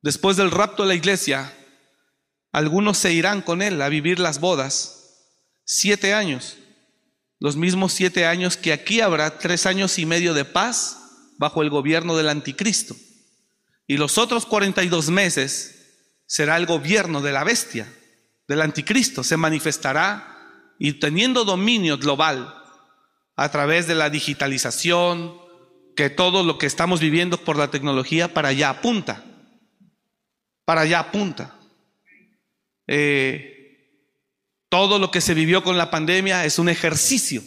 después 0.00 0.38
del 0.38 0.50
rapto 0.50 0.84
de 0.84 0.88
la 0.88 0.94
iglesia, 0.94 1.52
algunos 2.54 2.98
se 2.98 3.12
irán 3.12 3.42
con 3.42 3.62
él 3.62 3.82
a 3.82 3.88
vivir 3.88 4.20
las 4.20 4.38
bodas 4.38 5.26
siete 5.64 6.14
años, 6.14 6.56
los 7.40 7.56
mismos 7.56 7.92
siete 7.92 8.26
años 8.26 8.56
que 8.56 8.72
aquí 8.72 9.00
habrá 9.00 9.40
tres 9.40 9.66
años 9.66 9.98
y 9.98 10.06
medio 10.06 10.34
de 10.34 10.44
paz 10.44 11.32
bajo 11.36 11.62
el 11.62 11.68
gobierno 11.68 12.16
del 12.16 12.28
anticristo. 12.28 12.94
Y 13.88 13.96
los 13.96 14.18
otros 14.18 14.46
42 14.46 15.10
meses 15.10 15.96
será 16.26 16.56
el 16.56 16.66
gobierno 16.66 17.22
de 17.22 17.32
la 17.32 17.42
bestia, 17.42 17.92
del 18.46 18.62
anticristo. 18.62 19.24
Se 19.24 19.36
manifestará 19.36 20.38
y 20.78 20.92
teniendo 21.00 21.44
dominio 21.44 21.98
global 21.98 22.54
a 23.34 23.48
través 23.50 23.88
de 23.88 23.96
la 23.96 24.10
digitalización, 24.10 25.40
que 25.96 26.08
todo 26.08 26.44
lo 26.44 26.56
que 26.56 26.66
estamos 26.66 27.00
viviendo 27.00 27.36
por 27.36 27.56
la 27.56 27.72
tecnología 27.72 28.32
para 28.32 28.50
allá 28.50 28.70
apunta. 28.70 29.24
Para 30.64 30.82
allá 30.82 31.00
apunta. 31.00 31.58
Eh, 32.86 33.54
todo 34.68 34.98
lo 34.98 35.10
que 35.10 35.20
se 35.20 35.34
vivió 35.34 35.62
con 35.62 35.78
la 35.78 35.90
pandemia 35.90 36.44
es 36.44 36.58
un 36.58 36.68
ejercicio. 36.68 37.42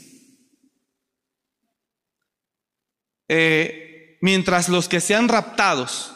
Eh, 3.27 4.17
mientras 4.22 4.70
los 4.70 4.88
que 4.88 5.01
sean 5.01 5.27
raptados, 5.27 6.13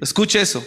escuche 0.00 0.40
eso, 0.40 0.62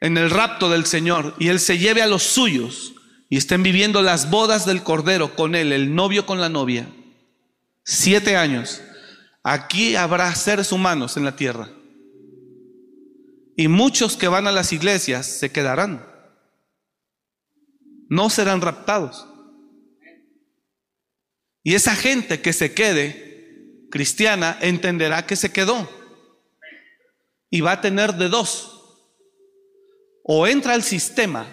en 0.00 0.18
el 0.18 0.30
rapto 0.30 0.68
del 0.68 0.84
Señor 0.84 1.36
y 1.38 1.48
Él 1.48 1.60
se 1.60 1.78
lleve 1.78 2.02
a 2.02 2.08
los 2.08 2.24
suyos 2.24 2.94
y 3.30 3.36
estén 3.36 3.62
viviendo 3.62 4.02
las 4.02 4.30
bodas 4.30 4.66
del 4.66 4.82
Cordero 4.82 5.36
con 5.36 5.54
Él, 5.54 5.72
el 5.72 5.94
novio 5.94 6.26
con 6.26 6.40
la 6.40 6.48
novia, 6.48 6.88
siete 7.84 8.36
años, 8.36 8.82
aquí 9.44 9.94
habrá 9.94 10.34
seres 10.34 10.72
humanos 10.72 11.16
en 11.16 11.24
la 11.24 11.36
tierra. 11.36 11.70
Y 13.56 13.68
muchos 13.68 14.16
que 14.16 14.26
van 14.26 14.48
a 14.48 14.52
las 14.52 14.72
iglesias 14.72 15.26
se 15.26 15.52
quedarán 15.52 16.13
no 18.08 18.30
serán 18.30 18.60
raptados. 18.60 19.26
Y 21.62 21.74
esa 21.74 21.96
gente 21.96 22.42
que 22.42 22.52
se 22.52 22.74
quede 22.74 23.86
cristiana 23.90 24.58
entenderá 24.60 25.26
que 25.26 25.36
se 25.36 25.52
quedó. 25.52 25.88
Y 27.50 27.60
va 27.60 27.72
a 27.72 27.80
tener 27.80 28.14
de 28.14 28.28
dos. 28.28 28.70
O 30.22 30.46
entra 30.46 30.74
al 30.74 30.82
sistema 30.82 31.46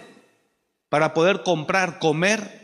para 0.89 1.13
poder 1.13 1.43
comprar, 1.43 2.00
comer 2.00 2.62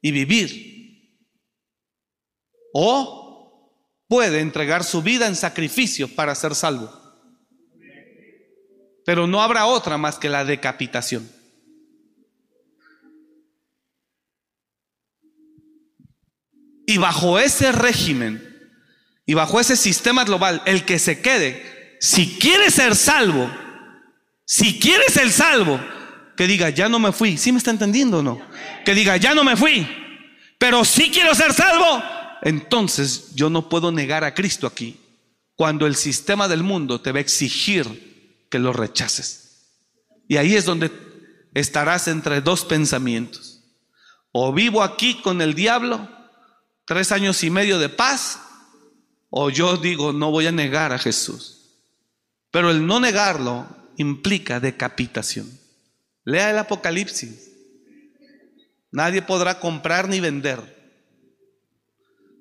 y 0.00 0.12
vivir. 0.12 1.18
O 2.72 3.70
puede 4.08 4.40
entregar 4.40 4.84
su 4.84 5.02
vida 5.02 5.26
en 5.26 5.36
sacrificio 5.36 6.08
para 6.08 6.34
ser 6.34 6.54
salvo. 6.54 6.92
Pero 9.04 9.26
no 9.26 9.42
habrá 9.42 9.66
otra 9.66 9.98
más 9.98 10.18
que 10.18 10.30
la 10.30 10.44
decapitación. 10.44 11.30
Y 16.94 16.96
bajo 16.96 17.40
ese 17.40 17.72
régimen 17.72 18.70
y 19.26 19.34
bajo 19.34 19.58
ese 19.58 19.74
sistema 19.74 20.22
global, 20.22 20.62
el 20.64 20.84
que 20.84 21.00
se 21.00 21.20
quede, 21.20 21.98
si 22.00 22.38
quiere 22.38 22.70
ser 22.70 22.94
salvo, 22.94 23.50
si 24.44 24.78
quiere 24.78 25.08
ser 25.08 25.32
salvo, 25.32 25.80
que 26.36 26.46
diga, 26.46 26.70
ya 26.70 26.88
no 26.88 27.00
me 27.00 27.10
fui. 27.10 27.36
¿Sí 27.36 27.50
me 27.50 27.58
está 27.58 27.72
entendiendo 27.72 28.18
o 28.20 28.22
no? 28.22 28.40
Que 28.84 28.94
diga, 28.94 29.16
ya 29.16 29.34
no 29.34 29.42
me 29.42 29.56
fui, 29.56 29.84
pero 30.56 30.84
si 30.84 31.10
quiero 31.10 31.34
ser 31.34 31.52
salvo, 31.52 32.00
entonces 32.42 33.34
yo 33.34 33.50
no 33.50 33.68
puedo 33.68 33.90
negar 33.90 34.22
a 34.22 34.32
Cristo 34.32 34.68
aquí, 34.68 35.00
cuando 35.56 35.88
el 35.88 35.96
sistema 35.96 36.46
del 36.46 36.62
mundo 36.62 37.00
te 37.00 37.10
va 37.10 37.18
a 37.18 37.22
exigir 37.22 38.46
que 38.48 38.60
lo 38.60 38.72
rechaces. 38.72 39.64
Y 40.28 40.36
ahí 40.36 40.54
es 40.54 40.64
donde 40.64 40.92
estarás 41.54 42.06
entre 42.06 42.40
dos 42.40 42.64
pensamientos. 42.64 43.64
O 44.30 44.52
vivo 44.52 44.80
aquí 44.80 45.20
con 45.22 45.42
el 45.42 45.54
diablo 45.54 46.13
tres 46.84 47.12
años 47.12 47.42
y 47.44 47.50
medio 47.50 47.78
de 47.78 47.88
paz, 47.88 48.40
o 49.30 49.50
yo 49.50 49.76
digo, 49.76 50.12
no 50.12 50.30
voy 50.30 50.46
a 50.46 50.52
negar 50.52 50.92
a 50.92 50.98
Jesús. 50.98 51.54
Pero 52.50 52.70
el 52.70 52.86
no 52.86 53.00
negarlo 53.00 53.66
implica 53.96 54.60
decapitación. 54.60 55.58
Lea 56.24 56.50
el 56.50 56.58
Apocalipsis. 56.58 57.50
Nadie 58.92 59.22
podrá 59.22 59.58
comprar 59.58 60.08
ni 60.08 60.20
vender. 60.20 60.74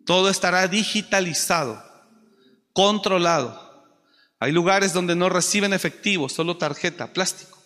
Todo 0.05 0.29
estará 0.29 0.67
digitalizado, 0.67 1.83
controlado. 2.73 3.87
Hay 4.39 4.51
lugares 4.51 4.93
donde 4.93 5.15
no 5.15 5.29
reciben 5.29 5.73
efectivo, 5.73 6.29
solo 6.29 6.57
tarjeta, 6.57 7.11
plástico. 7.13 7.62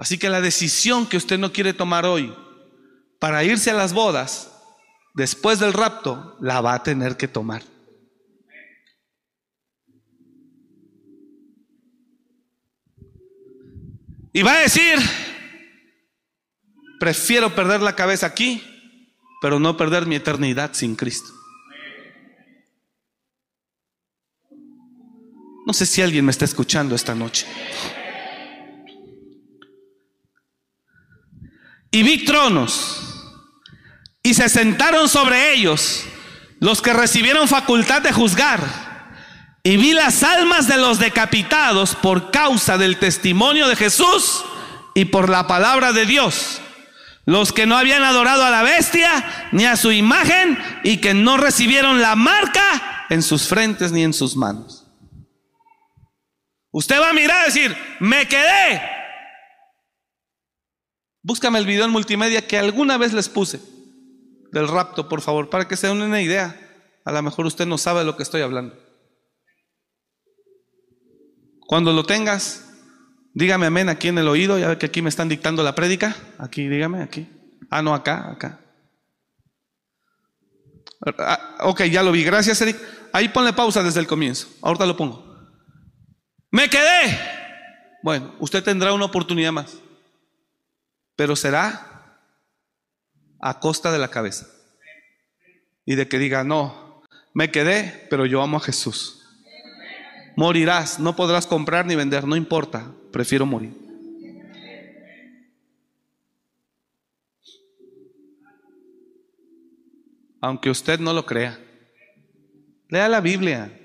Así 0.00 0.16
que 0.16 0.30
la 0.30 0.40
decisión 0.40 1.06
que 1.06 1.18
usted 1.18 1.38
no 1.38 1.52
quiere 1.52 1.74
tomar 1.74 2.06
hoy 2.06 2.34
para 3.18 3.44
irse 3.44 3.70
a 3.70 3.74
las 3.74 3.92
bodas, 3.92 4.50
después 5.12 5.58
del 5.58 5.74
rapto, 5.74 6.38
la 6.40 6.62
va 6.62 6.72
a 6.72 6.82
tener 6.82 7.18
que 7.18 7.28
tomar. 7.28 7.62
Y 14.32 14.40
va 14.40 14.54
a 14.54 14.60
decir, 14.60 14.98
prefiero 16.98 17.54
perder 17.54 17.82
la 17.82 17.94
cabeza 17.94 18.24
aquí, 18.24 18.62
pero 19.42 19.60
no 19.60 19.76
perder 19.76 20.06
mi 20.06 20.14
eternidad 20.14 20.70
sin 20.72 20.96
Cristo. 20.96 21.30
No 25.66 25.74
sé 25.74 25.84
si 25.84 26.00
alguien 26.00 26.24
me 26.24 26.30
está 26.30 26.46
escuchando 26.46 26.94
esta 26.94 27.14
noche. 27.14 27.46
Y 31.90 32.02
vi 32.02 32.24
tronos 32.24 33.00
y 34.22 34.34
se 34.34 34.48
sentaron 34.48 35.08
sobre 35.08 35.54
ellos 35.54 36.04
los 36.60 36.82
que 36.82 36.92
recibieron 36.92 37.48
facultad 37.48 38.02
de 38.02 38.12
juzgar. 38.12 38.60
Y 39.62 39.76
vi 39.76 39.92
las 39.92 40.22
almas 40.22 40.68
de 40.68 40.78
los 40.78 40.98
decapitados 40.98 41.94
por 41.94 42.30
causa 42.30 42.78
del 42.78 42.98
testimonio 42.98 43.68
de 43.68 43.76
Jesús 43.76 44.44
y 44.94 45.06
por 45.06 45.28
la 45.28 45.46
palabra 45.46 45.92
de 45.92 46.06
Dios. 46.06 46.60
Los 47.26 47.52
que 47.52 47.66
no 47.66 47.76
habían 47.76 48.02
adorado 48.02 48.44
a 48.44 48.50
la 48.50 48.62
bestia 48.62 49.48
ni 49.52 49.66
a 49.66 49.76
su 49.76 49.92
imagen 49.92 50.58
y 50.82 50.98
que 50.98 51.12
no 51.14 51.36
recibieron 51.36 52.00
la 52.00 52.16
marca 52.16 53.06
en 53.10 53.22
sus 53.22 53.48
frentes 53.48 53.92
ni 53.92 54.02
en 54.02 54.14
sus 54.14 54.36
manos. 54.36 54.86
Usted 56.72 57.00
va 57.00 57.10
a 57.10 57.14
mirar 57.14 57.42
y 57.42 57.52
decir, 57.52 57.76
me 57.98 58.26
quedé. 58.28 58.99
Búscame 61.22 61.58
el 61.58 61.66
video 61.66 61.84
en 61.84 61.90
multimedia 61.90 62.46
que 62.46 62.58
alguna 62.58 62.96
vez 62.98 63.12
les 63.12 63.28
puse 63.28 63.60
del 64.52 64.68
rapto, 64.68 65.08
por 65.08 65.20
favor, 65.20 65.50
para 65.50 65.68
que 65.68 65.76
se 65.76 65.86
den 65.86 66.00
una 66.00 66.22
idea. 66.22 66.58
A 67.04 67.12
lo 67.12 67.22
mejor 67.22 67.46
usted 67.46 67.66
no 67.66 67.78
sabe 67.78 68.00
de 68.00 68.06
lo 68.06 68.16
que 68.16 68.22
estoy 68.22 68.42
hablando. 68.42 68.76
Cuando 71.66 71.92
lo 71.92 72.04
tengas, 72.04 72.68
dígame 73.32 73.66
amén 73.66 73.88
aquí 73.88 74.08
en 74.08 74.18
el 74.18 74.28
oído. 74.28 74.58
Ya 74.58 74.76
que 74.78 74.86
aquí 74.86 75.02
me 75.02 75.08
están 75.08 75.28
dictando 75.28 75.62
la 75.62 75.74
prédica. 75.74 76.16
Aquí, 76.38 76.68
dígame, 76.68 77.02
aquí. 77.02 77.28
Ah, 77.70 77.82
no, 77.82 77.94
acá, 77.94 78.30
acá. 78.30 78.60
Ah, 81.18 81.58
ok, 81.60 81.84
ya 81.84 82.02
lo 82.02 82.12
vi. 82.12 82.24
Gracias, 82.24 82.60
Eric. 82.60 82.76
Ahí 83.12 83.28
ponle 83.28 83.52
pausa 83.52 83.82
desde 83.82 84.00
el 84.00 84.06
comienzo. 84.06 84.48
Ahorita 84.62 84.86
lo 84.86 84.96
pongo. 84.96 85.30
Me 86.50 86.68
quedé. 86.68 87.18
Bueno, 88.02 88.34
usted 88.40 88.62
tendrá 88.64 88.92
una 88.92 89.04
oportunidad 89.04 89.52
más, 89.52 89.76
pero 91.20 91.36
será 91.36 92.16
a 93.40 93.60
costa 93.60 93.92
de 93.92 93.98
la 93.98 94.08
cabeza. 94.08 94.48
Y 95.84 95.94
de 95.94 96.08
que 96.08 96.18
diga, 96.18 96.44
no, 96.44 97.02
me 97.34 97.50
quedé, 97.50 98.06
pero 98.08 98.24
yo 98.24 98.40
amo 98.40 98.56
a 98.56 98.60
Jesús. 98.60 99.22
Morirás, 100.34 100.98
no 100.98 101.16
podrás 101.16 101.46
comprar 101.46 101.84
ni 101.84 101.94
vender, 101.94 102.26
no 102.26 102.36
importa, 102.36 102.90
prefiero 103.12 103.44
morir. 103.44 103.74
Aunque 110.40 110.70
usted 110.70 111.00
no 111.00 111.12
lo 111.12 111.26
crea, 111.26 111.60
lea 112.88 113.10
la 113.10 113.20
Biblia. 113.20 113.78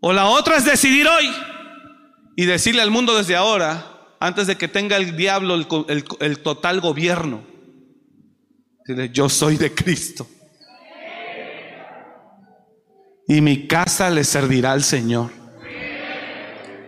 O 0.00 0.12
la 0.12 0.26
otra 0.26 0.56
es 0.56 0.64
decidir 0.64 1.06
hoy 1.06 1.30
y 2.36 2.44
decirle 2.44 2.82
al 2.82 2.90
mundo 2.90 3.16
desde 3.16 3.34
ahora, 3.34 3.96
antes 4.20 4.46
de 4.46 4.56
que 4.56 4.68
tenga 4.68 4.98
el 4.98 5.16
diablo 5.16 5.54
el, 5.88 6.38
total 6.40 6.80
gobierno, 6.82 7.42
yo 9.12 9.30
soy 9.30 9.56
de 9.56 9.74
Cristo. 9.74 10.28
Y 13.26 13.40
mi 13.40 13.66
casa 13.66 14.10
le 14.10 14.22
servirá 14.22 14.72
al 14.72 14.84
Señor. 14.84 15.30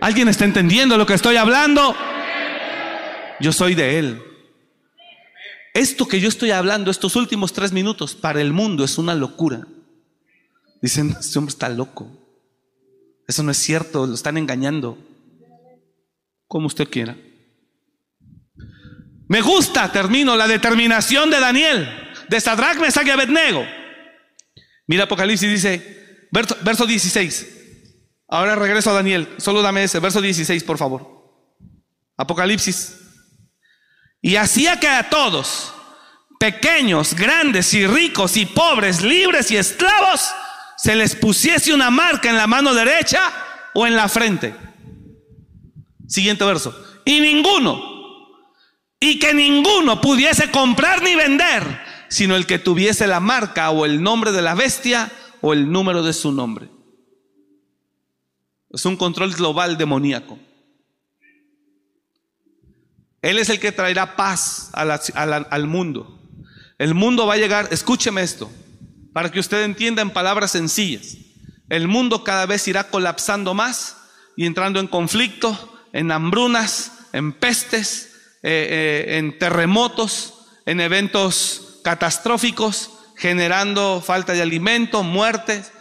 ¿Alguien 0.01 0.29
está 0.29 0.45
entendiendo 0.45 0.97
lo 0.99 1.07
que 1.07 1.15
estoy 1.15 1.37
hablando? 1.37 1.97
Yo 3.41 3.51
soy 3.53 3.75
de 3.75 3.99
Él. 3.99 4.23
Esto 5.73 6.07
que 6.07 6.21
yo 6.21 6.29
estoy 6.29 6.51
hablando, 6.51 6.91
estos 6.91 7.17
últimos 7.17 7.53
tres 7.55 7.73
minutos, 7.73 8.15
para 8.15 8.41
el 8.41 8.53
mundo 8.53 8.85
es 8.85 8.99
una 8.99 9.15
locura. 9.15 9.67
Dicen, 10.83 11.17
este 11.19 11.39
hombre 11.39 11.53
está 11.53 11.69
loco. 11.71 12.09
Eso 13.27 13.43
no 13.43 13.51
es 13.51 13.59
cierto, 13.59 14.07
lo 14.07 14.15
están 14.15 14.37
engañando. 14.37 14.99
Como 16.49 16.67
usted 16.67 16.89
quiera. 16.89 17.17
Me 19.29 19.43
gusta, 19.43 19.93
termino, 19.93 20.35
la 20.35 20.49
determinación 20.49 21.31
de 21.31 21.39
Daniel, 21.39 21.89
de 22.29 22.41
Sadrach, 22.41 22.79
Mesach 22.79 23.07
y 23.07 23.11
Abednego. 23.11 23.65
Mira 24.87 25.05
Apocalipsis 25.05 25.51
dice, 25.51 26.27
verso, 26.33 26.57
verso 26.63 26.87
16. 26.87 27.59
Ahora 28.27 28.57
regreso 28.57 28.91
a 28.91 28.95
Daniel, 28.95 29.29
solo 29.37 29.61
dame 29.63 29.85
ese, 29.85 30.01
verso 30.01 30.23
16, 30.23 30.65
por 30.65 30.79
favor. 30.79 31.19
Apocalipsis. 32.17 32.99
Y 34.23 34.37
hacía 34.37 34.81
que 34.81 34.89
a 34.89 35.09
todos, 35.11 35.75
pequeños, 36.41 37.15
grandes 37.15 37.73
y 37.75 37.87
ricos 37.87 38.37
y 38.37 38.47
pobres, 38.47 39.03
libres 39.03 39.51
y 39.51 39.57
esclavos, 39.57 40.31
se 40.79 40.95
les 40.95 41.15
pusiese 41.15 41.75
una 41.75 41.91
marca 41.91 42.31
en 42.31 42.37
la 42.37 42.47
mano 42.47 42.73
derecha 42.73 43.21
o 43.75 43.87
en 43.87 43.95
la 43.95 44.09
frente. 44.09 44.68
Siguiente 46.09 46.45
verso. 46.45 46.75
Y 47.05 47.21
ninguno, 47.21 47.81
y 48.99 49.19
que 49.19 49.33
ninguno 49.33 50.01
pudiese 50.01 50.51
comprar 50.51 51.03
ni 51.03 51.15
vender, 51.15 51.81
sino 52.09 52.35
el 52.35 52.47
que 52.47 52.59
tuviese 52.59 53.07
la 53.07 53.21
marca 53.21 53.71
o 53.71 53.87
el 53.87 54.03
nombre 54.03 54.33
de 54.33 54.43
la 54.43 54.55
bestia 54.55 55.13
o 55.41 55.53
el 55.53 55.71
número 55.71 56.03
de 56.03 56.13
su 56.13 56.33
nombre. 56.33 56.69
Es 58.71 58.85
un 58.85 58.97
control 58.97 59.33
global 59.35 59.79
demoníaco. 59.79 60.39
Él 63.23 63.39
es 63.39 63.49
el 63.49 63.61
que 63.61 63.73
traerá 63.73 64.17
paz 64.17 64.71
al 64.73 65.67
mundo. 65.67 66.21
El 66.79 66.95
mundo 66.95 67.27
va 67.27 67.35
a 67.35 67.39
llegar, 67.39 67.69
escúcheme 67.71 68.23
esto, 68.23 68.51
para 69.13 69.31
que 69.31 69.41
usted 69.41 69.65
entienda 69.65 70.03
en 70.03 70.11
palabras 70.11 70.53
sencillas. 70.53 71.17
El 71.69 71.89
mundo 71.89 72.25
cada 72.25 72.47
vez 72.47 72.67
irá 72.69 72.89
colapsando 72.89 73.55
más 73.55 73.97
y 74.37 74.47
entrando 74.47 74.81
en 74.81 74.87
conflicto, 74.87 75.78
en 75.93 76.11
hambrunas, 76.11 76.93
en 77.13 77.33
pestes, 77.33 78.15
eh, 78.43 79.05
eh, 79.07 79.19
en 79.19 79.39
terremotos, 79.39 80.47
en 80.67 80.81
eventos 80.81 81.81
catastróficos, 81.85 82.91
generando 83.17 84.03
falta 84.05 84.33
de 84.33 84.43
alimento, 84.43 85.03
muertes, 85.03 85.73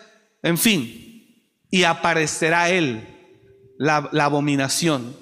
en 0.44 0.58
fin. 0.58 1.64
Y 1.70 1.84
aparecerá 1.84 2.70
Él, 2.70 3.08
la, 3.78 4.10
la 4.12 4.26
abominación, 4.26 5.16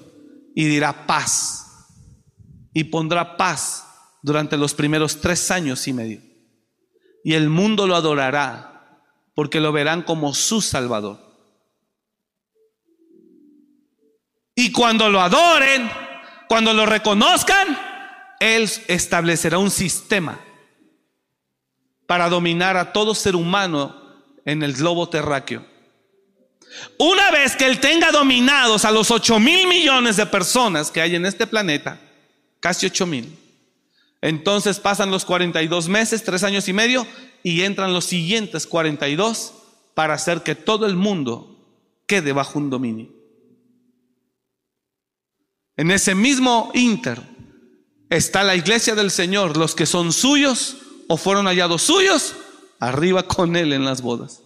y 0.56 0.66
dirá 0.66 1.06
paz. 1.08 1.88
Y 2.74 2.86
pondrá 2.86 3.38
paz 3.38 3.86
durante 4.22 4.58
los 4.58 4.74
primeros 4.74 5.22
tres 5.22 5.52
años 5.52 5.88
y 5.88 5.94
medio 5.94 6.36
y 7.26 7.34
el 7.34 7.50
mundo 7.50 7.88
lo 7.88 7.96
adorará 7.96 9.02
porque 9.34 9.60
lo 9.60 9.72
verán 9.72 10.04
como 10.04 10.36
su 10.36 10.62
Salvador. 10.62 11.25
Y 14.56 14.72
cuando 14.72 15.10
lo 15.10 15.20
adoren, 15.20 15.92
cuando 16.48 16.74
lo 16.74 16.86
reconozcan, 16.86 17.78
Él 18.40 18.70
establecerá 18.88 19.58
un 19.58 19.70
sistema 19.70 20.40
para 22.08 22.30
dominar 22.30 22.78
a 22.78 22.94
todo 22.94 23.14
ser 23.14 23.36
humano 23.36 24.02
en 24.46 24.64
el 24.64 24.74
globo 24.74 25.10
terráqueo. 25.10 25.66
Una 26.98 27.32
vez 27.32 27.56
que 27.56 27.66
Él 27.66 27.80
tenga 27.80 28.12
dominados 28.12 28.86
a 28.86 28.92
los 28.92 29.12
8 29.12 29.40
mil 29.40 29.68
millones 29.68 30.18
de 30.18 30.26
personas 30.26 30.92
que 30.92 31.02
hay 31.02 31.16
en 31.16 31.26
este 31.26 31.48
planeta, 31.48 32.00
casi 32.60 32.86
8 32.86 33.06
mil, 33.06 33.38
entonces 34.22 34.80
pasan 34.80 35.12
los 35.12 35.26
42 35.26 35.88
meses, 35.88 36.24
tres 36.24 36.44
años 36.44 36.68
y 36.68 36.74
medio, 36.74 37.06
y 37.44 37.62
entran 37.62 37.94
los 37.94 38.06
siguientes 38.06 38.66
42 38.66 39.54
para 39.94 40.16
hacer 40.16 40.42
que 40.42 40.56
todo 40.56 40.86
el 40.86 40.96
mundo 40.96 41.60
quede 42.08 42.32
bajo 42.32 42.58
un 42.58 42.70
dominio. 42.70 43.15
En 45.78 45.92
ese 45.92 46.16
mismo 46.16 46.72
inter 46.74 47.22
está 48.10 48.44
la 48.44 48.56
iglesia 48.56 48.96
del 48.96 49.12
Señor, 49.12 49.58
los 49.58 49.76
que 49.76 49.86
son 49.86 50.14
suyos 50.14 50.78
o 51.08 51.18
fueron 51.18 51.48
hallados 51.48 51.82
suyos, 51.82 52.36
arriba 52.80 53.24
con 53.28 53.56
Él 53.56 53.74
en 53.74 53.84
las 53.84 54.02
bodas. 54.02 54.42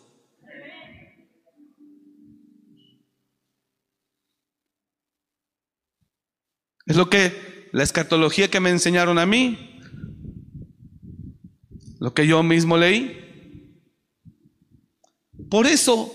Es 6.85 6.95
lo 6.95 7.07
que 7.09 7.69
la 7.71 7.83
escatología 7.83 8.49
que 8.49 8.59
me 8.59 8.71
enseñaron 8.71 9.19
a 9.19 9.27
mí, 9.27 9.79
lo 11.99 12.15
que 12.15 12.25
yo 12.25 12.41
mismo 12.41 12.77
leí. 12.77 13.83
Por 15.51 15.67
eso, 15.67 16.11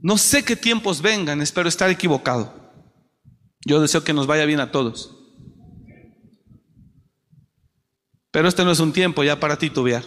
no 0.00 0.16
sé 0.16 0.44
qué 0.44 0.54
tiempos 0.54 1.02
vengan, 1.02 1.42
espero 1.42 1.68
estar 1.68 1.90
equivocado. 1.90 2.59
Yo 3.64 3.80
deseo 3.80 4.02
que 4.02 4.12
nos 4.12 4.26
vaya 4.26 4.44
bien 4.46 4.60
a 4.60 4.70
todos. 4.70 5.16
Pero 8.30 8.48
este 8.48 8.64
no 8.64 8.70
es 8.70 8.80
un 8.80 8.92
tiempo 8.92 9.24
ya 9.24 9.40
para 9.40 9.56
titubear, 9.58 10.04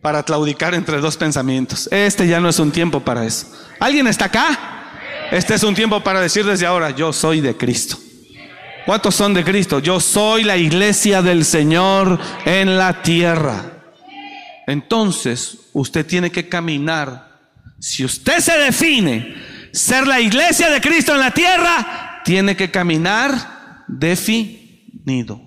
para 0.00 0.22
claudicar 0.22 0.74
entre 0.74 1.00
dos 1.00 1.16
pensamientos. 1.16 1.88
Este 1.90 2.28
ya 2.28 2.40
no 2.40 2.48
es 2.48 2.58
un 2.58 2.70
tiempo 2.70 3.00
para 3.00 3.26
eso. 3.26 3.46
¿Alguien 3.80 4.06
está 4.06 4.26
acá? 4.26 4.80
Este 5.32 5.54
es 5.54 5.62
un 5.62 5.74
tiempo 5.74 6.02
para 6.02 6.20
decir 6.20 6.44
desde 6.44 6.66
ahora, 6.66 6.90
yo 6.90 7.12
soy 7.12 7.40
de 7.40 7.56
Cristo. 7.56 7.98
¿Cuántos 8.86 9.14
son 9.14 9.34
de 9.34 9.44
Cristo? 9.44 9.78
Yo 9.80 10.00
soy 10.00 10.44
la 10.44 10.56
iglesia 10.56 11.22
del 11.22 11.44
Señor 11.44 12.18
en 12.44 12.78
la 12.78 13.02
tierra. 13.02 13.92
Entonces, 14.66 15.58
usted 15.72 16.06
tiene 16.06 16.30
que 16.30 16.48
caminar. 16.48 17.40
Si 17.78 18.04
usted 18.04 18.38
se 18.40 18.56
define 18.58 19.34
ser 19.72 20.06
la 20.06 20.20
iglesia 20.20 20.70
de 20.70 20.80
Cristo 20.80 21.12
en 21.12 21.20
la 21.20 21.30
tierra, 21.30 22.22
tiene 22.24 22.56
que 22.56 22.70
caminar 22.70 23.84
definido, 23.88 25.40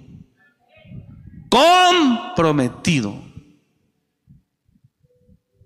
comprometido 1.50 3.24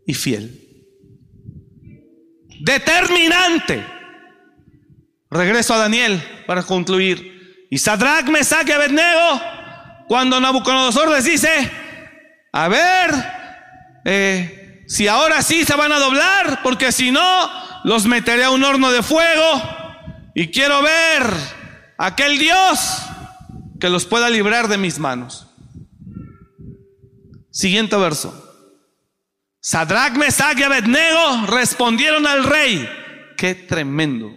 y 0.06 0.14
fiel. 0.14 0.64
Determinante. 2.60 3.86
Regreso 5.30 5.74
a 5.74 5.78
Daniel 5.78 6.24
para 6.46 6.64
concluir. 6.64 7.68
Y 7.70 7.78
Sadrach, 7.78 8.28
Mesach 8.28 8.68
y 8.68 8.72
Abednego, 8.72 9.42
cuando 10.08 10.40
Nabucodonosor 10.40 11.12
les 11.12 11.26
dice, 11.26 11.70
a 12.54 12.68
ver, 12.70 13.12
eh, 14.06 14.84
si 14.88 15.08
ahora 15.08 15.42
sí 15.42 15.66
se 15.66 15.76
van 15.76 15.92
a 15.92 16.00
doblar, 16.00 16.62
porque 16.64 16.94
si 16.94 17.12
no, 17.12 17.67
los 17.84 18.06
meteré 18.06 18.44
a 18.44 18.52
un 18.52 18.64
horno 18.64 18.92
de 18.92 19.04
fuego 19.04 19.62
y 20.36 20.50
quiero 20.50 20.82
ver 20.82 21.24
aquel 21.98 22.38
Dios 22.38 23.02
que 23.80 23.90
los 23.90 24.06
pueda 24.06 24.30
librar 24.30 24.68
de 24.68 24.78
mis 24.78 25.00
manos. 25.00 25.48
Siguiente 27.52 27.96
verso. 27.96 28.44
Sadrach, 29.60 30.14
Mesach 30.14 30.58
y 30.60 30.64
Abednego 30.64 31.48
respondieron 31.48 32.26
al 32.28 32.44
rey. 32.44 32.88
Qué 33.36 33.56
tremendo. 33.56 34.32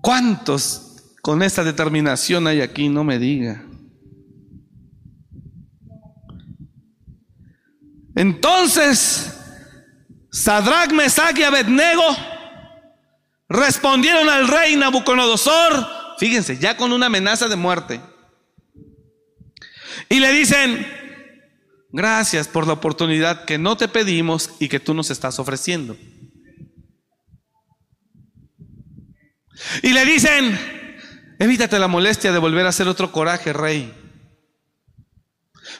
¿Cuántos 0.00 1.14
con 1.22 1.42
esta 1.42 1.62
determinación 1.62 2.46
hay 2.46 2.60
aquí? 2.60 2.88
No 2.88 3.04
me 3.04 3.18
diga. 3.18 3.64
Entonces, 8.14 9.32
Sadrach, 10.30 10.92
Mesach 10.92 11.36
y 11.38 11.42
Abednego 11.42 12.04
respondieron 13.48 14.28
al 14.28 14.48
rey 14.48 14.76
Nabucodonosor, 14.76 15.86
fíjense, 16.18 16.58
ya 16.58 16.76
con 16.76 16.92
una 16.92 17.06
amenaza 17.06 17.48
de 17.48 17.56
muerte. 17.56 18.00
Y 20.08 20.20
le 20.20 20.32
dicen, 20.32 20.86
gracias 21.90 22.48
por 22.48 22.66
la 22.66 22.74
oportunidad 22.74 23.44
que 23.44 23.58
no 23.58 23.76
te 23.76 23.88
pedimos 23.88 24.50
y 24.58 24.68
que 24.68 24.80
tú 24.80 24.94
nos 24.94 25.10
estás 25.10 25.38
ofreciendo. 25.38 25.96
Y 29.82 29.92
le 29.92 30.04
dicen, 30.04 30.58
evítate 31.38 31.78
la 31.78 31.88
molestia 31.88 32.32
de 32.32 32.38
volver 32.38 32.66
a 32.66 32.70
hacer 32.70 32.88
otro 32.88 33.12
coraje, 33.12 33.52
rey. 33.52 34.01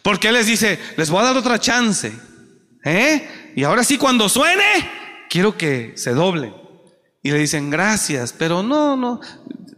Porque 0.02 0.33
les 0.33 0.46
dice, 0.46 0.78
les 0.96 1.11
voy 1.11 1.20
a 1.20 1.24
dar 1.24 1.37
otra 1.37 1.59
chance. 1.59 2.12
¿eh? 2.85 3.52
Y 3.55 3.64
ahora 3.64 3.85
sí, 3.85 3.98
cuando 3.98 4.28
suene, 4.28 4.90
quiero 5.28 5.57
que 5.57 5.92
se 5.96 6.12
doble. 6.12 6.55
Y 7.22 7.31
le 7.31 7.38
dicen, 7.38 7.70
gracias, 7.70 8.33
pero 8.33 8.62
no, 8.62 8.96
no. 8.96 9.20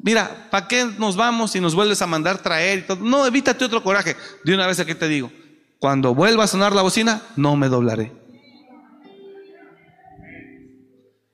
Mira, 0.01 0.49
¿para 0.51 0.69
qué 0.69 0.85
nos 0.99 1.17
vamos 1.17 1.55
y 1.57 1.61
nos 1.61 1.75
vuelves 1.75 2.01
a 2.03 2.07
mandar 2.07 2.39
traer 2.39 2.81
y 2.81 2.83
todo? 2.83 3.05
No, 3.05 3.27
evítate 3.27 3.65
otro 3.65 3.83
coraje. 3.83 4.17
De 4.45 4.55
una 4.55 4.67
vez 4.67 4.79
aquí 4.81 4.95
te 4.95 5.09
digo, 5.09 5.31
cuando 5.79 6.15
vuelva 6.15 6.45
a 6.45 6.47
sonar 6.47 6.75
la 6.75 6.83
bocina, 6.83 7.23
no 7.37 7.57
me 7.57 7.69
doblaré. 7.69 8.13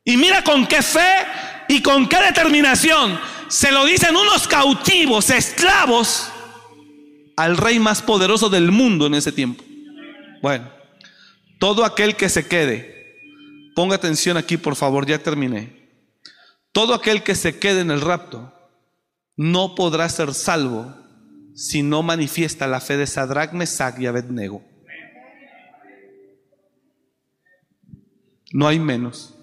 Y 0.04 0.16
mira 0.16 0.42
con 0.42 0.66
qué 0.66 0.82
fe 0.82 1.06
y 1.68 1.82
con 1.82 2.08
qué 2.08 2.20
determinación 2.20 3.18
se 3.48 3.70
lo 3.72 3.84
dicen 3.84 4.16
unos 4.16 4.46
cautivos, 4.46 5.30
esclavos, 5.30 6.30
al 7.40 7.56
rey 7.56 7.78
más 7.78 8.02
poderoso 8.02 8.50
del 8.50 8.70
mundo 8.70 9.06
en 9.06 9.14
ese 9.14 9.32
tiempo. 9.32 9.64
Bueno, 10.42 10.70
todo 11.58 11.86
aquel 11.86 12.14
que 12.14 12.28
se 12.28 12.46
quede, 12.46 13.16
ponga 13.74 13.96
atención 13.96 14.36
aquí 14.36 14.58
por 14.58 14.76
favor, 14.76 15.06
ya 15.06 15.22
terminé. 15.22 15.88
Todo 16.70 16.92
aquel 16.92 17.22
que 17.22 17.34
se 17.34 17.58
quede 17.58 17.80
en 17.80 17.90
el 17.90 18.02
rapto 18.02 18.52
no 19.36 19.74
podrá 19.74 20.06
ser 20.10 20.34
salvo 20.34 20.94
si 21.54 21.82
no 21.82 22.02
manifiesta 22.02 22.66
la 22.66 22.78
fe 22.78 22.98
de 22.98 23.06
Sadrach, 23.06 23.54
Mesach 23.54 23.98
y 23.98 24.06
Abednego. 24.06 24.62
No 28.52 28.68
hay 28.68 28.78
menos. 28.78 29.34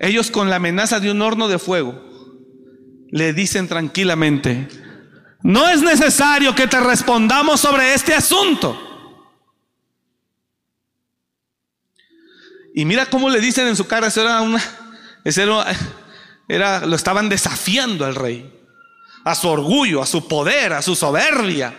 Ellos 0.00 0.32
con 0.32 0.50
la 0.50 0.56
amenaza 0.56 0.98
de 0.98 1.12
un 1.12 1.22
horno 1.22 1.46
de 1.46 1.60
fuego 1.60 2.02
le 3.10 3.32
dicen 3.32 3.68
tranquilamente, 3.68 4.68
no 5.42 5.68
es 5.68 5.82
necesario 5.82 6.54
que 6.54 6.66
te 6.66 6.80
respondamos 6.80 7.60
sobre 7.60 7.94
este 7.94 8.14
asunto. 8.14 8.82
Y 12.74 12.84
mira 12.84 13.06
cómo 13.06 13.30
le 13.30 13.40
dicen 13.40 13.66
en 13.66 13.76
su 13.76 13.86
cara, 13.86 14.08
eso 14.08 14.20
era 14.20 14.42
una, 14.42 14.62
era, 16.48 16.86
lo 16.86 16.94
estaban 16.94 17.28
desafiando 17.28 18.04
al 18.04 18.14
rey, 18.14 18.52
a 19.24 19.34
su 19.34 19.48
orgullo, 19.48 20.02
a 20.02 20.06
su 20.06 20.28
poder, 20.28 20.74
a 20.74 20.82
su 20.82 20.94
soberbia. 20.94 21.74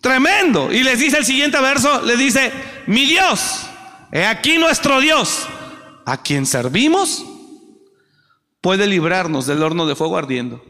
Tremendo. 0.00 0.72
Y 0.72 0.82
les 0.82 0.98
dice 0.98 1.18
el 1.18 1.24
siguiente 1.24 1.60
verso, 1.60 2.02
le 2.02 2.16
dice, 2.16 2.52
mi 2.86 3.06
Dios, 3.06 3.66
he 4.12 4.24
aquí 4.24 4.58
nuestro 4.58 5.00
Dios, 5.00 5.46
a 6.04 6.22
quien 6.22 6.46
servimos, 6.46 7.24
puede 8.60 8.86
librarnos 8.86 9.46
del 9.46 9.62
horno 9.62 9.86
de 9.86 9.96
fuego 9.96 10.16
ardiendo. 10.16 10.64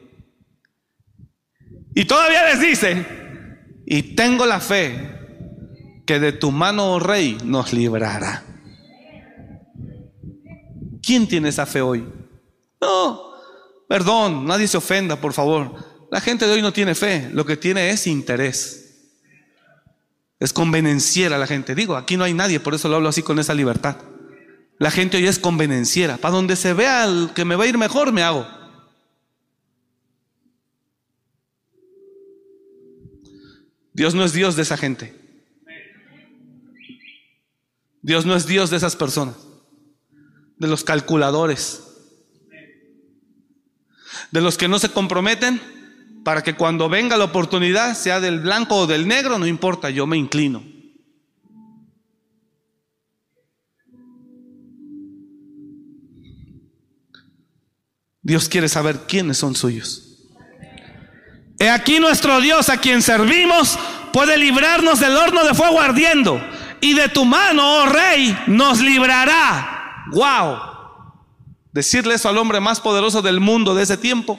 Y 1.96 2.04
todavía 2.04 2.44
les 2.44 2.60
dice, 2.60 3.06
y 3.86 4.14
tengo 4.14 4.44
la 4.44 4.60
fe 4.60 5.18
que 6.04 6.20
de 6.20 6.32
tu 6.32 6.52
mano, 6.52 6.92
oh 6.92 6.98
rey, 7.00 7.38
nos 7.42 7.72
librará. 7.72 8.44
¿Quién 11.02 11.26
tiene 11.26 11.48
esa 11.48 11.64
fe 11.64 11.80
hoy? 11.80 12.06
No, 12.82 13.30
perdón, 13.88 14.44
nadie 14.44 14.68
se 14.68 14.76
ofenda, 14.76 15.16
por 15.16 15.32
favor. 15.32 15.74
La 16.10 16.20
gente 16.20 16.46
de 16.46 16.52
hoy 16.52 16.60
no 16.60 16.70
tiene 16.70 16.94
fe, 16.94 17.30
lo 17.32 17.46
que 17.46 17.56
tiene 17.56 17.88
es 17.88 18.06
interés. 18.06 19.08
Es 20.38 20.52
convenenciera 20.52 21.38
la 21.38 21.46
gente. 21.46 21.74
Digo, 21.74 21.96
aquí 21.96 22.18
no 22.18 22.24
hay 22.24 22.34
nadie, 22.34 22.60
por 22.60 22.74
eso 22.74 22.90
lo 22.90 22.96
hablo 22.96 23.08
así 23.08 23.22
con 23.22 23.38
esa 23.38 23.54
libertad. 23.54 23.96
La 24.78 24.90
gente 24.90 25.16
hoy 25.16 25.26
es 25.26 25.38
convenenciera. 25.38 26.18
Para 26.18 26.34
donde 26.34 26.56
se 26.56 26.74
vea 26.74 27.08
que 27.34 27.46
me 27.46 27.56
va 27.56 27.64
a 27.64 27.68
ir 27.68 27.78
mejor, 27.78 28.12
me 28.12 28.22
hago. 28.22 28.46
Dios 33.96 34.14
no 34.14 34.24
es 34.24 34.34
Dios 34.34 34.56
de 34.56 34.62
esa 34.62 34.76
gente. 34.76 35.14
Dios 38.02 38.26
no 38.26 38.36
es 38.36 38.46
Dios 38.46 38.68
de 38.68 38.76
esas 38.76 38.94
personas, 38.94 39.36
de 40.58 40.68
los 40.68 40.84
calculadores, 40.84 41.82
de 44.30 44.40
los 44.42 44.58
que 44.58 44.68
no 44.68 44.78
se 44.78 44.90
comprometen 44.90 45.62
para 46.24 46.42
que 46.42 46.54
cuando 46.54 46.90
venga 46.90 47.16
la 47.16 47.24
oportunidad, 47.24 47.96
sea 47.96 48.20
del 48.20 48.40
blanco 48.40 48.76
o 48.76 48.86
del 48.86 49.08
negro, 49.08 49.38
no 49.38 49.46
importa, 49.46 49.88
yo 49.88 50.06
me 50.06 50.18
inclino. 50.18 50.62
Dios 58.20 58.50
quiere 58.50 58.68
saber 58.68 59.06
quiénes 59.08 59.38
son 59.38 59.54
suyos. 59.54 60.05
He 61.58 61.70
aquí 61.70 61.98
nuestro 61.98 62.40
Dios 62.40 62.68
a 62.68 62.78
quien 62.78 63.02
servimos 63.02 63.78
puede 64.12 64.36
librarnos 64.36 65.00
del 65.00 65.16
horno 65.16 65.44
de 65.44 65.54
fuego 65.54 65.80
ardiendo 65.80 66.40
y 66.80 66.94
de 66.94 67.08
tu 67.08 67.24
mano, 67.24 67.82
oh 67.82 67.86
rey, 67.86 68.36
nos 68.46 68.80
librará. 68.80 70.04
Wow. 70.12 70.58
Decirle 71.72 72.14
eso 72.14 72.28
al 72.28 72.38
hombre 72.38 72.60
más 72.60 72.80
poderoso 72.80 73.22
del 73.22 73.40
mundo 73.40 73.74
de 73.74 73.82
ese 73.82 73.96
tiempo. 73.96 74.38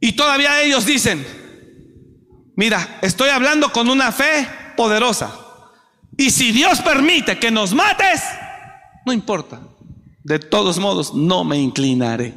Y 0.00 0.12
todavía 0.12 0.62
ellos 0.62 0.86
dicen, 0.86 1.26
Mira, 2.56 2.98
estoy 3.02 3.28
hablando 3.28 3.70
con 3.70 3.90
una 3.90 4.10
fe 4.10 4.48
poderosa. 4.76 5.30
Y 6.16 6.30
si 6.30 6.52
Dios 6.52 6.80
permite 6.80 7.38
que 7.38 7.50
nos 7.50 7.74
mates, 7.74 8.22
no 9.04 9.12
importa. 9.12 9.60
De 10.26 10.40
todos 10.40 10.80
modos, 10.80 11.14
no 11.14 11.44
me 11.44 11.56
inclinaré. 11.56 12.34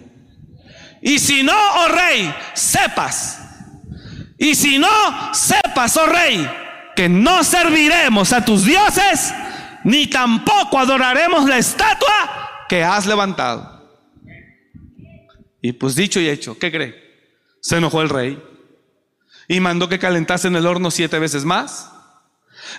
Y 1.01 1.17
si 1.17 1.41
no, 1.41 1.53
oh 1.53 1.87
rey, 1.87 2.31
sepas. 2.53 3.39
Y 4.37 4.53
si 4.53 4.77
no, 4.77 4.87
sepas, 5.33 5.97
oh 5.97 6.05
rey, 6.05 6.47
que 6.95 7.09
no 7.09 7.43
serviremos 7.43 8.31
a 8.31 8.45
tus 8.45 8.63
dioses, 8.63 9.33
ni 9.83 10.05
tampoco 10.05 10.77
adoraremos 10.77 11.49
la 11.49 11.57
estatua 11.57 12.67
que 12.69 12.83
has 12.83 13.07
levantado. 13.07 13.99
Y 15.59 15.71
pues 15.71 15.95
dicho 15.95 16.19
y 16.19 16.29
hecho, 16.29 16.59
¿qué 16.59 16.71
cree? 16.71 16.95
Se 17.59 17.77
enojó 17.77 18.03
el 18.03 18.09
rey 18.09 18.39
y 19.47 19.59
mandó 19.61 19.89
que 19.89 19.97
calentasen 19.97 20.55
el 20.55 20.67
horno 20.67 20.91
siete 20.91 21.17
veces 21.17 21.43
más 21.43 21.91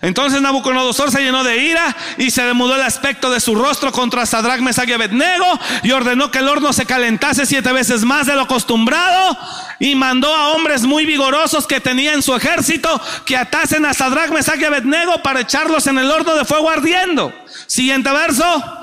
entonces 0.02 0.40
Nabucodonosor 0.40 1.10
se 1.10 1.22
llenó 1.22 1.44
de 1.44 1.58
ira 1.58 1.96
y 2.18 2.30
se 2.30 2.42
demudó 2.42 2.76
el 2.76 2.82
aspecto 2.82 3.30
de 3.30 3.40
su 3.40 3.54
rostro 3.54 3.92
contra 3.92 4.26
Sadrach, 4.26 4.60
Mesach 4.60 4.88
y 4.88 4.92
Abednego 4.92 5.46
y 5.82 5.92
ordenó 5.92 6.30
que 6.30 6.38
el 6.38 6.48
horno 6.48 6.72
se 6.72 6.86
calentase 6.86 7.46
siete 7.46 7.72
veces 7.72 8.04
más 8.04 8.26
de 8.26 8.34
lo 8.34 8.42
acostumbrado 8.42 9.36
y 9.78 9.94
mandó 9.94 10.34
a 10.34 10.48
hombres 10.50 10.82
muy 10.82 11.06
vigorosos 11.06 11.66
que 11.66 11.80
tenía 11.80 12.14
en 12.14 12.22
su 12.22 12.34
ejército 12.34 13.00
que 13.24 13.36
atasen 13.36 13.84
a 13.86 13.94
Sadrach, 13.94 14.30
Mesach 14.30 14.60
y 14.60 14.64
Abednego 14.64 15.22
para 15.22 15.40
echarlos 15.40 15.86
en 15.86 15.98
el 15.98 16.10
horno 16.10 16.34
de 16.34 16.44
fuego 16.44 16.70
ardiendo. 16.70 17.32
Siguiente 17.66 18.10
verso. 18.10 18.79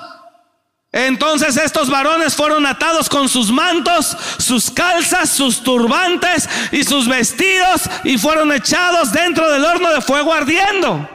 Entonces 0.97 1.57
estos 1.57 1.91
varones 1.91 2.33
fueron 2.33 2.65
atados 2.65 3.07
con 3.07 3.29
sus 3.29 3.51
mantos, 3.51 4.17
sus 4.39 4.71
calzas, 4.71 5.29
sus 5.29 5.61
turbantes 5.61 6.49
y 6.71 6.83
sus 6.83 7.07
vestidos 7.07 7.83
y 8.03 8.17
fueron 8.17 8.51
echados 8.51 9.11
dentro 9.11 9.47
del 9.51 9.63
horno 9.63 9.93
de 9.93 10.01
fuego 10.01 10.33
ardiendo. 10.33 11.07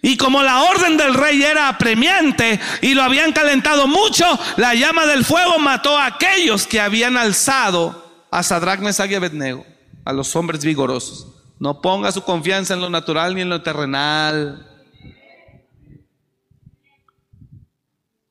Y 0.00 0.16
como 0.16 0.42
la 0.42 0.62
orden 0.62 0.96
del 0.96 1.12
rey 1.12 1.42
era 1.42 1.68
apremiante 1.68 2.58
y 2.80 2.94
lo 2.94 3.02
habían 3.02 3.32
calentado 3.32 3.86
mucho, 3.86 4.24
la 4.56 4.74
llama 4.74 5.04
del 5.04 5.26
fuego 5.26 5.58
mató 5.58 5.98
a 5.98 6.06
aquellos 6.06 6.66
que 6.66 6.80
habían 6.80 7.18
alzado 7.18 8.26
a 8.30 8.42
Sadrach, 8.42 8.80
Mesach 8.80 9.10
y 9.10 9.16
Abednego, 9.16 9.66
a 10.06 10.14
los 10.14 10.34
hombres 10.34 10.64
vigorosos. 10.64 11.26
No 11.58 11.82
ponga 11.82 12.10
su 12.10 12.22
confianza 12.22 12.72
en 12.72 12.80
lo 12.80 12.88
natural 12.88 13.34
ni 13.34 13.42
en 13.42 13.50
lo 13.50 13.60
terrenal. 13.60 14.73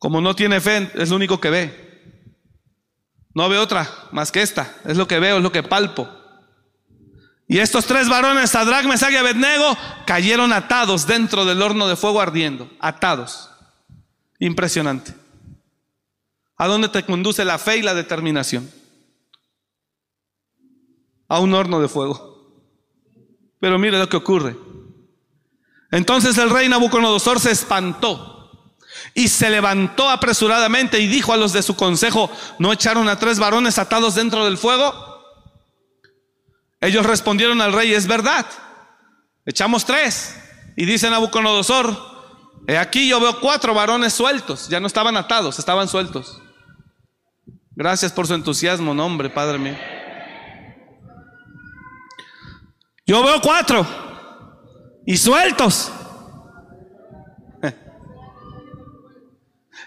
Como 0.04 0.20
no 0.20 0.36
tiene 0.36 0.60
fe, 0.60 0.92
es 0.96 1.12
lo 1.12 1.16
único 1.16 1.40
que 1.40 1.50
ve. 1.50 2.18
No 3.34 3.48
ve 3.48 3.58
otra 3.58 3.90
más 4.12 4.34
que 4.34 4.42
esta. 4.42 4.76
Es 4.84 4.98
lo 4.98 5.08
que 5.08 5.18
veo, 5.18 5.38
es 5.38 5.44
lo 5.44 5.54
que 5.54 5.64
palpo. 5.64 6.10
Y 7.48 7.60
estos 7.60 7.86
tres 7.86 8.10
varones, 8.10 8.50
Sadrach, 8.50 8.84
Mesach 8.84 9.14
y 9.14 9.16
Abednego, 9.16 9.78
cayeron 10.06 10.52
atados 10.52 11.08
dentro 11.08 11.46
del 11.46 11.62
horno 11.62 11.88
de 11.88 11.96
fuego 11.96 12.20
ardiendo. 12.20 12.70
Atados. 12.82 13.50
Impresionante. 14.40 15.14
¿A 16.58 16.68
dónde 16.68 16.90
te 16.90 17.06
conduce 17.06 17.46
la 17.46 17.58
fe 17.58 17.78
y 17.78 17.82
la 17.82 17.94
determinación? 17.94 18.70
A 21.30 21.40
un 21.40 21.54
horno 21.54 21.80
de 21.80 21.88
fuego. 21.88 22.60
Pero 23.62 23.80
mire 23.80 23.98
lo 23.98 24.10
que 24.10 24.18
ocurre. 24.18 24.58
Entonces 25.92 26.38
el 26.40 26.50
rey 26.50 26.68
Nabucodonosor 26.68 27.40
se 27.40 27.52
espantó 27.52 28.34
y 29.14 29.28
se 29.28 29.50
levantó 29.50 30.10
apresuradamente 30.10 31.00
y 31.00 31.08
dijo 31.08 31.34
a 31.34 31.38
los 31.38 31.54
de 31.54 31.64
su 31.64 31.76
consejo, 31.76 32.32
¿no 32.60 32.72
echaron 32.72 33.08
a 33.10 33.20
tres 33.20 33.40
varones 33.40 33.78
atados 33.78 34.16
dentro 34.16 34.46
del 34.46 34.58
fuego? 34.58 34.94
Ellos 36.82 37.06
respondieron 37.06 37.62
al 37.62 37.74
rey, 37.74 37.94
es 37.94 38.08
verdad, 38.08 38.46
echamos 39.46 39.86
tres. 39.86 40.36
Y 40.76 40.86
dice 40.86 41.10
Nabucodonosor, 41.10 41.96
he 42.68 42.78
aquí 42.78 43.08
yo 43.08 43.20
veo 43.20 43.40
cuatro 43.40 43.74
varones 43.74 44.14
sueltos, 44.14 44.68
ya 44.68 44.80
no 44.80 44.88
estaban 44.88 45.16
atados, 45.16 45.60
estaban 45.60 45.88
sueltos. 45.88 46.42
Gracias 47.76 48.12
por 48.12 48.28
su 48.28 48.34
entusiasmo, 48.34 48.94
nombre, 48.94 49.30
Padre 49.30 49.58
mío. 49.58 49.78
Yo 53.06 53.24
veo 53.24 53.42
cuatro 53.42 53.86
y 55.06 55.18
sueltos. 55.18 55.92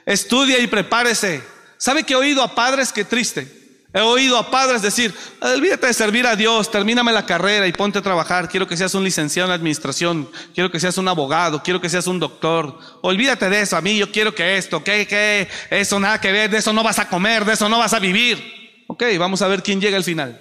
Estudia 0.06 0.60
y 0.60 0.68
prepárese. 0.68 1.42
¿Sabe 1.76 2.04
que 2.04 2.14
he 2.14 2.16
oído 2.16 2.42
a 2.42 2.54
padres 2.54 2.92
que 2.92 3.04
triste? 3.04 3.56
He 3.92 4.00
oído 4.00 4.36
a 4.36 4.50
padres 4.50 4.82
decir, 4.82 5.14
olvídate 5.40 5.86
de 5.86 5.94
servir 5.94 6.26
a 6.26 6.36
Dios, 6.36 6.70
termíname 6.70 7.12
la 7.12 7.24
carrera 7.24 7.66
y 7.66 7.72
ponte 7.72 7.98
a 7.98 8.02
trabajar. 8.02 8.48
Quiero 8.48 8.66
que 8.68 8.76
seas 8.76 8.94
un 8.94 9.02
licenciado 9.02 9.48
en 9.48 9.54
administración, 9.54 10.30
quiero 10.54 10.70
que 10.70 10.78
seas 10.78 10.98
un 10.98 11.08
abogado, 11.08 11.62
quiero 11.62 11.80
que 11.80 11.88
seas 11.88 12.06
un 12.06 12.20
doctor. 12.20 12.78
Olvídate 13.02 13.48
de 13.48 13.62
eso, 13.62 13.76
a 13.76 13.80
mí 13.80 13.96
yo 13.96 14.12
quiero 14.12 14.34
que 14.34 14.58
esto, 14.58 14.84
que, 14.84 15.06
que, 15.06 15.48
eso 15.70 15.98
nada 15.98 16.20
que 16.20 16.30
ver, 16.30 16.50
de 16.50 16.58
eso 16.58 16.72
no 16.72 16.82
vas 16.82 16.98
a 16.98 17.08
comer, 17.08 17.44
de 17.44 17.54
eso 17.54 17.68
no 17.68 17.78
vas 17.78 17.94
a 17.94 17.98
vivir. 17.98 18.84
Ok, 18.86 19.02
vamos 19.18 19.40
a 19.42 19.48
ver 19.48 19.62
quién 19.62 19.80
llega 19.80 19.96
al 19.96 20.04
final. 20.04 20.40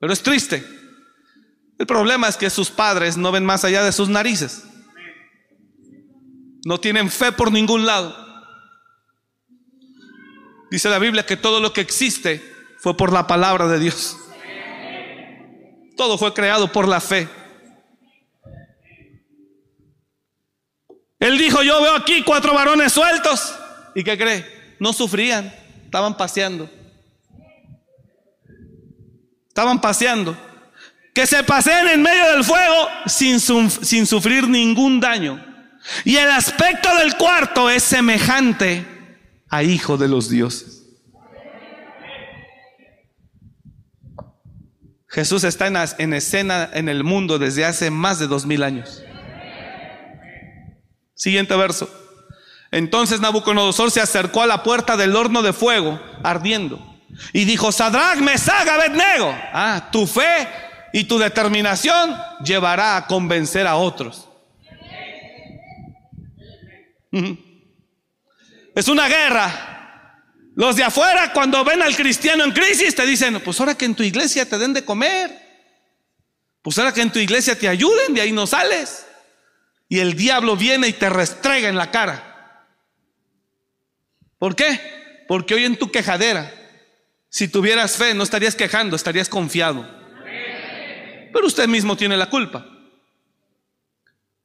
Pero 0.00 0.12
es 0.12 0.22
triste. 0.22 0.64
El 1.78 1.86
problema 1.86 2.28
es 2.28 2.36
que 2.36 2.48
sus 2.48 2.70
padres 2.70 3.16
no 3.16 3.30
ven 3.32 3.44
más 3.44 3.64
allá 3.64 3.84
de 3.84 3.92
sus 3.92 4.08
narices. 4.08 4.64
No 6.64 6.78
tienen 6.78 7.10
fe 7.10 7.30
por 7.30 7.52
ningún 7.52 7.84
lado. 7.84 8.16
Dice 10.70 10.88
la 10.88 10.98
Biblia 10.98 11.26
que 11.26 11.36
todo 11.36 11.60
lo 11.60 11.72
que 11.72 11.82
existe 11.82 12.42
fue 12.78 12.96
por 12.96 13.12
la 13.12 13.26
palabra 13.26 13.68
de 13.68 13.78
Dios. 13.78 14.16
Todo 15.96 16.18
fue 16.18 16.32
creado 16.32 16.72
por 16.72 16.88
la 16.88 17.00
fe. 17.00 17.28
Él 21.20 21.38
dijo, 21.38 21.62
yo 21.62 21.80
veo 21.80 21.94
aquí 21.94 22.22
cuatro 22.22 22.52
varones 22.54 22.92
sueltos. 22.92 23.54
¿Y 23.94 24.02
qué 24.02 24.18
cree? 24.18 24.76
No 24.80 24.92
sufrían, 24.92 25.54
estaban 25.84 26.16
paseando. 26.16 26.68
Estaban 29.48 29.80
paseando. 29.80 30.36
Que 31.14 31.26
se 31.26 31.44
paseen 31.44 31.88
en 31.88 32.02
medio 32.02 32.32
del 32.32 32.42
fuego 32.42 32.88
sin, 33.06 33.38
sin 33.38 34.06
sufrir 34.06 34.48
ningún 34.48 34.98
daño. 34.98 35.53
Y 36.04 36.16
el 36.16 36.30
aspecto 36.30 36.94
del 36.96 37.16
cuarto 37.16 37.70
es 37.70 37.82
semejante 37.82 38.86
a 39.48 39.62
hijo 39.62 39.96
de 39.96 40.08
los 40.08 40.28
dioses. 40.28 40.84
Jesús 45.08 45.44
está 45.44 45.68
en, 45.98 46.12
escena 46.12 46.68
en 46.72 46.88
el 46.88 47.04
mundo 47.04 47.38
desde 47.38 47.64
hace 47.64 47.90
más 47.90 48.18
de 48.18 48.26
dos 48.26 48.46
mil 48.46 48.64
años. 48.64 49.00
Siguiente 51.14 51.54
verso. 51.56 51.88
Entonces 52.72 53.20
Nabucodonosor 53.20 53.92
se 53.92 54.00
acercó 54.00 54.42
a 54.42 54.48
la 54.48 54.64
puerta 54.64 54.96
del 54.96 55.14
horno 55.14 55.42
de 55.42 55.52
fuego 55.52 56.00
ardiendo 56.24 56.80
y 57.32 57.44
dijo, 57.44 57.70
Sadrach, 57.70 58.18
Mesach, 58.18 58.66
Abednego, 58.66 59.32
ah, 59.52 59.88
tu 59.92 60.04
fe 60.08 60.48
y 60.92 61.04
tu 61.04 61.18
determinación 61.18 62.16
llevará 62.44 62.96
a 62.96 63.06
convencer 63.06 63.68
a 63.68 63.76
otros. 63.76 64.28
Es 68.74 68.88
una 68.88 69.08
guerra. 69.08 69.74
Los 70.56 70.76
de 70.76 70.84
afuera 70.84 71.32
cuando 71.32 71.64
ven 71.64 71.82
al 71.82 71.96
cristiano 71.96 72.44
en 72.44 72.52
crisis 72.52 72.94
te 72.94 73.04
dicen, 73.06 73.40
pues 73.40 73.58
ahora 73.60 73.76
que 73.76 73.84
en 73.84 73.94
tu 73.94 74.02
iglesia 74.02 74.48
te 74.48 74.58
den 74.58 74.72
de 74.72 74.84
comer, 74.84 75.30
pues 76.62 76.78
ahora 76.78 76.92
que 76.92 77.00
en 77.00 77.12
tu 77.12 77.18
iglesia 77.18 77.58
te 77.58 77.68
ayuden, 77.68 78.14
de 78.14 78.20
ahí 78.20 78.32
no 78.32 78.46
sales. 78.46 79.06
Y 79.88 79.98
el 79.98 80.14
diablo 80.14 80.56
viene 80.56 80.88
y 80.88 80.92
te 80.92 81.10
restrega 81.10 81.68
en 81.68 81.76
la 81.76 81.90
cara. 81.90 82.68
¿Por 84.38 84.54
qué? 84.56 85.24
Porque 85.28 85.54
hoy 85.54 85.64
en 85.64 85.76
tu 85.76 85.90
quejadera, 85.90 86.52
si 87.28 87.48
tuvieras 87.48 87.96
fe, 87.96 88.14
no 88.14 88.22
estarías 88.22 88.54
quejando, 88.54 88.96
estarías 88.96 89.28
confiado. 89.28 89.88
Pero 91.32 91.46
usted 91.46 91.66
mismo 91.66 91.96
tiene 91.96 92.16
la 92.16 92.30
culpa. 92.30 92.64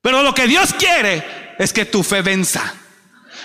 Pero 0.02 0.24
lo 0.24 0.34
que 0.34 0.48
Dios 0.48 0.74
quiere 0.74 1.39
es 1.60 1.74
que 1.74 1.86
tu 1.86 2.02
fe 2.02 2.22
venza. 2.24 2.74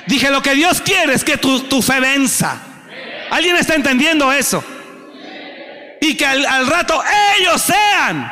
Dije, 0.07 0.31
lo 0.31 0.41
que 0.41 0.55
Dios 0.55 0.81
quiere 0.81 1.15
es 1.15 1.25
que 1.25 1.37
tu, 1.37 1.61
tu 1.65 1.83
fe 1.83 2.01
venza. 2.01 2.63
¿Alguien 3.31 3.57
está 3.57 3.75
entendiendo 3.75 4.33
eso? 4.33 4.63
Y 6.01 6.17
que 6.17 6.25
al, 6.25 6.67
rato 6.69 7.03
ellos 7.39 7.61
sean 7.61 8.31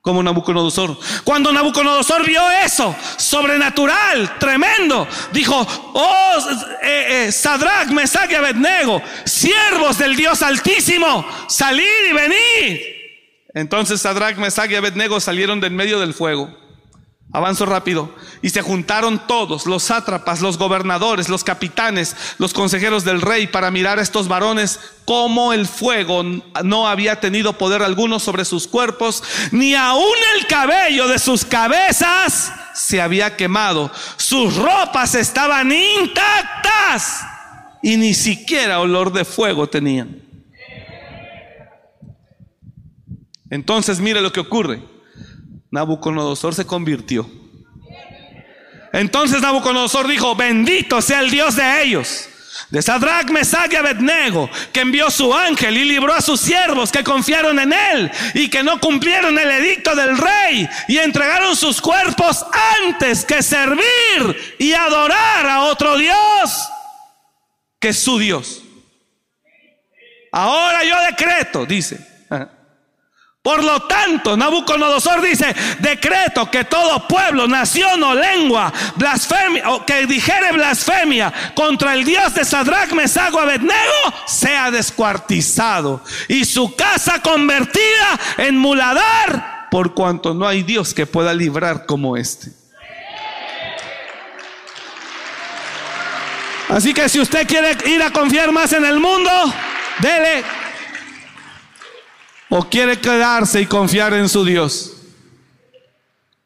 como 0.00 0.22
Nabucodonosor. 0.22 0.98
Cuando 1.22 1.52
Nabucodonosor 1.52 2.26
vio 2.26 2.50
eso, 2.50 2.96
sobrenatural, 3.18 4.38
tremendo, 4.38 5.06
dijo, 5.32 5.54
oh, 5.94 6.36
eh, 6.82 7.26
eh, 7.26 7.32
Sadrach, 7.32 7.88
Mesach 7.90 8.30
y 8.30 8.34
Abednego, 8.34 9.00
siervos 9.24 9.98
del 9.98 10.16
Dios 10.16 10.42
Altísimo, 10.42 11.24
salid 11.46 11.84
y 12.10 12.12
venid. 12.14 12.80
Entonces 13.54 14.00
Sadrach, 14.00 14.36
Mesach 14.38 14.70
y 14.70 14.76
Abednego 14.76 15.20
salieron 15.20 15.60
del 15.60 15.72
medio 15.72 16.00
del 16.00 16.14
fuego 16.14 16.67
Avanzo 17.30 17.66
rápido. 17.66 18.14
Y 18.40 18.50
se 18.50 18.62
juntaron 18.62 19.26
todos, 19.26 19.66
los 19.66 19.82
sátrapas, 19.82 20.40
los 20.40 20.56
gobernadores, 20.56 21.28
los 21.28 21.44
capitanes, 21.44 22.16
los 22.38 22.54
consejeros 22.54 23.04
del 23.04 23.20
rey, 23.20 23.46
para 23.46 23.70
mirar 23.70 23.98
a 23.98 24.02
estos 24.02 24.28
varones 24.28 24.80
como 25.04 25.52
el 25.52 25.66
fuego 25.66 26.22
no 26.64 26.88
había 26.88 27.20
tenido 27.20 27.58
poder 27.58 27.82
alguno 27.82 28.18
sobre 28.18 28.44
sus 28.44 28.66
cuerpos, 28.66 29.22
ni 29.52 29.74
aun 29.74 30.16
el 30.36 30.46
cabello 30.46 31.06
de 31.06 31.18
sus 31.18 31.44
cabezas 31.44 32.52
se 32.74 33.00
había 33.00 33.36
quemado. 33.36 33.90
Sus 34.16 34.56
ropas 34.56 35.14
estaban 35.14 35.70
intactas 35.70 37.22
y 37.82 37.96
ni 37.96 38.14
siquiera 38.14 38.80
olor 38.80 39.12
de 39.12 39.24
fuego 39.24 39.68
tenían. 39.68 40.22
Entonces 43.50 44.00
mire 44.00 44.20
lo 44.20 44.32
que 44.32 44.40
ocurre. 44.40 44.97
Nabucodonosor 45.70 46.54
se 46.54 46.66
convirtió. 46.66 47.28
Entonces 48.92 49.42
Nabucodonosor 49.42 50.08
dijo, 50.08 50.34
bendito 50.34 51.02
sea 51.02 51.20
el 51.20 51.30
Dios 51.30 51.56
de 51.56 51.82
ellos, 51.82 52.28
de 52.70 52.80
Sadrach, 52.80 53.30
Mesach 53.30 53.70
y 53.72 53.76
Abednego, 53.76 54.48
que 54.72 54.80
envió 54.80 55.10
su 55.10 55.32
ángel 55.34 55.76
y 55.76 55.84
libró 55.84 56.14
a 56.14 56.22
sus 56.22 56.40
siervos 56.40 56.90
que 56.90 57.04
confiaron 57.04 57.58
en 57.58 57.72
él 57.72 58.10
y 58.34 58.48
que 58.48 58.62
no 58.62 58.80
cumplieron 58.80 59.38
el 59.38 59.50
edicto 59.50 59.94
del 59.94 60.16
rey 60.16 60.68
y 60.88 60.98
entregaron 60.98 61.54
sus 61.54 61.80
cuerpos 61.80 62.44
antes 62.82 63.24
que 63.24 63.42
servir 63.42 64.56
y 64.58 64.72
adorar 64.72 65.46
a 65.46 65.64
otro 65.64 65.96
Dios 65.98 66.68
que 67.78 67.92
su 67.92 68.18
Dios. 68.18 68.62
Ahora 70.32 70.84
yo 70.84 70.96
decreto, 71.02 71.66
dice, 71.66 72.07
por 73.42 73.64
lo 73.64 73.82
tanto, 73.82 74.36
Nabucodonosor 74.36 75.22
dice, 75.22 75.54
decreto 75.78 76.50
que 76.50 76.64
todo 76.64 77.06
pueblo, 77.06 77.46
nación 77.46 78.02
o 78.02 78.14
lengua 78.14 78.72
blasfemia, 78.96 79.70
o 79.70 79.86
que 79.86 80.06
dijere 80.06 80.52
blasfemia 80.52 81.32
contra 81.54 81.94
el 81.94 82.04
Dios 82.04 82.34
de 82.34 82.44
Sadrach, 82.44 82.92
Mesach 82.92 83.32
o 83.32 83.40
Abednego, 83.40 84.12
sea 84.26 84.70
descuartizado 84.70 86.02
y 86.26 86.44
su 86.44 86.74
casa 86.74 87.22
convertida 87.22 88.18
en 88.36 88.58
muladar, 88.58 89.68
por 89.70 89.94
cuanto 89.94 90.34
no 90.34 90.46
hay 90.46 90.62
Dios 90.62 90.92
que 90.92 91.06
pueda 91.06 91.32
librar 91.32 91.86
como 91.86 92.16
este. 92.16 92.50
Así 96.68 96.92
que 96.92 97.08
si 97.08 97.18
usted 97.18 97.46
quiere 97.46 97.78
ir 97.86 98.02
a 98.02 98.10
confiar 98.10 98.52
más 98.52 98.74
en 98.74 98.84
el 98.84 99.00
mundo, 99.00 99.30
dele 100.00 100.44
o 102.50 102.68
quiere 102.68 102.98
quedarse 102.98 103.60
y 103.60 103.66
confiar 103.66 104.14
en 104.14 104.28
su 104.28 104.44
Dios. 104.44 104.94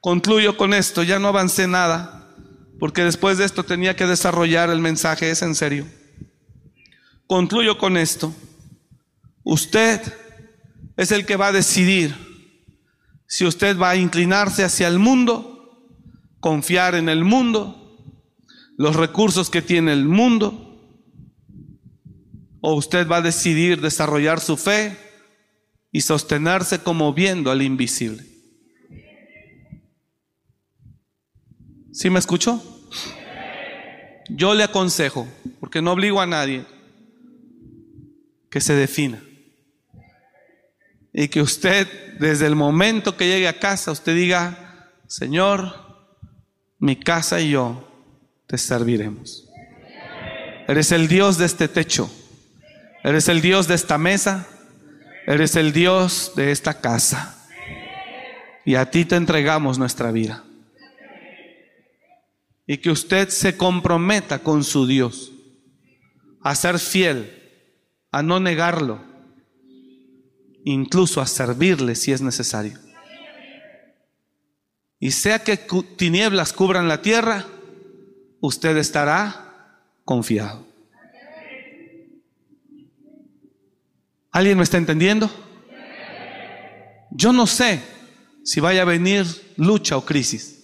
Concluyo 0.00 0.56
con 0.56 0.74
esto, 0.74 1.02
ya 1.02 1.18
no 1.18 1.28
avancé 1.28 1.68
nada, 1.68 2.28
porque 2.80 3.04
después 3.04 3.38
de 3.38 3.44
esto 3.44 3.64
tenía 3.64 3.94
que 3.94 4.06
desarrollar 4.06 4.70
el 4.70 4.80
mensaje, 4.80 5.30
es 5.30 5.42
en 5.42 5.54
serio. 5.54 5.86
Concluyo 7.26 7.78
con 7.78 7.96
esto. 7.96 8.34
Usted 9.44 10.00
es 10.96 11.12
el 11.12 11.24
que 11.24 11.36
va 11.36 11.48
a 11.48 11.52
decidir 11.52 12.14
si 13.26 13.46
usted 13.46 13.78
va 13.78 13.90
a 13.90 13.96
inclinarse 13.96 14.64
hacia 14.64 14.88
el 14.88 14.98
mundo, 14.98 15.88
confiar 16.40 16.94
en 16.96 17.08
el 17.08 17.24
mundo, 17.24 17.96
los 18.76 18.96
recursos 18.96 19.48
que 19.48 19.62
tiene 19.62 19.92
el 19.92 20.04
mundo, 20.04 20.68
o 22.60 22.74
usted 22.74 23.08
va 23.08 23.16
a 23.18 23.22
decidir 23.22 23.80
desarrollar 23.80 24.40
su 24.40 24.56
fe 24.56 25.11
y 25.92 26.00
sostenerse 26.00 26.80
como 26.80 27.12
viendo 27.12 27.50
al 27.50 27.62
invisible. 27.62 28.24
¿Sí 31.92 32.08
me 32.08 32.18
escuchó? 32.18 32.60
Yo 34.30 34.54
le 34.54 34.64
aconsejo, 34.64 35.28
porque 35.60 35.82
no 35.82 35.92
obligo 35.92 36.20
a 36.20 36.26
nadie, 36.26 36.64
que 38.50 38.62
se 38.62 38.74
defina. 38.74 39.22
Y 41.12 41.28
que 41.28 41.42
usted, 41.42 42.18
desde 42.18 42.46
el 42.46 42.56
momento 42.56 43.16
que 43.18 43.28
llegue 43.28 43.46
a 43.46 43.58
casa, 43.58 43.92
usted 43.92 44.16
diga, 44.16 44.90
Señor, 45.06 45.74
mi 46.78 46.96
casa 46.96 47.40
y 47.40 47.50
yo 47.50 47.86
te 48.46 48.56
serviremos. 48.56 49.48
Eres 50.66 50.90
el 50.92 51.08
Dios 51.08 51.36
de 51.36 51.44
este 51.44 51.68
techo. 51.68 52.10
Eres 53.04 53.28
el 53.28 53.42
Dios 53.42 53.68
de 53.68 53.74
esta 53.74 53.98
mesa. 53.98 54.48
Eres 55.26 55.56
el 55.56 55.72
Dios 55.72 56.32
de 56.34 56.50
esta 56.50 56.80
casa. 56.80 57.38
Y 58.64 58.74
a 58.74 58.90
ti 58.90 59.04
te 59.04 59.16
entregamos 59.16 59.78
nuestra 59.78 60.10
vida. 60.12 60.44
Y 62.66 62.78
que 62.78 62.90
usted 62.90 63.28
se 63.28 63.56
comprometa 63.56 64.40
con 64.40 64.64
su 64.64 64.86
Dios 64.86 65.32
a 66.42 66.54
ser 66.54 66.78
fiel, 66.78 67.38
a 68.10 68.22
no 68.22 68.40
negarlo, 68.40 69.00
incluso 70.64 71.20
a 71.20 71.26
servirle 71.26 71.94
si 71.94 72.12
es 72.12 72.20
necesario. 72.20 72.78
Y 74.98 75.10
sea 75.10 75.40
que 75.40 75.56
tinieblas 75.96 76.52
cubran 76.52 76.88
la 76.88 77.02
tierra, 77.02 77.46
usted 78.40 78.76
estará 78.76 79.80
confiado. 80.04 80.71
¿Alguien 84.32 84.56
me 84.56 84.64
está 84.64 84.78
entendiendo? 84.78 85.30
Yo 87.10 87.32
no 87.32 87.46
sé 87.46 87.82
si 88.42 88.60
vaya 88.60 88.82
a 88.82 88.86
venir 88.86 89.26
lucha 89.56 89.96
o 89.96 90.04
crisis. 90.04 90.58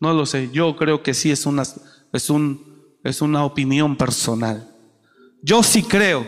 No 0.00 0.12
lo 0.12 0.26
sé. 0.26 0.50
Yo 0.52 0.76
creo 0.76 1.02
que 1.02 1.14
sí 1.14 1.30
es 1.30 1.46
una, 1.46 1.62
es 2.12 2.28
un, 2.28 2.98
es 3.04 3.22
una 3.22 3.44
opinión 3.44 3.96
personal. 3.96 4.68
Yo 5.42 5.62
sí 5.62 5.84
creo. 5.84 6.26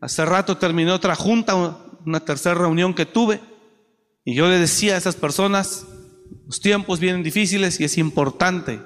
Hace 0.00 0.24
rato 0.24 0.56
terminé 0.56 0.90
otra 0.90 1.14
junta, 1.14 1.54
una 1.54 2.20
tercera 2.20 2.54
reunión 2.54 2.94
que 2.94 3.04
tuve, 3.04 3.40
y 4.24 4.34
yo 4.34 4.48
le 4.48 4.58
decía 4.58 4.94
a 4.94 4.98
esas 4.98 5.16
personas, 5.16 5.86
los 6.46 6.60
tiempos 6.60 7.00
vienen 7.00 7.22
difíciles 7.22 7.80
y 7.80 7.84
es 7.84 7.98
importante 7.98 8.80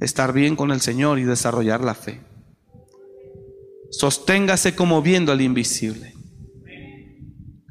estar 0.00 0.32
bien 0.32 0.56
con 0.56 0.70
el 0.72 0.80
Señor 0.80 1.18
y 1.18 1.24
desarrollar 1.24 1.82
la 1.82 1.94
fe. 1.94 2.20
Sosténgase 3.90 4.74
como 4.74 5.02
viendo 5.02 5.32
al 5.32 5.40
invisible. 5.40 6.14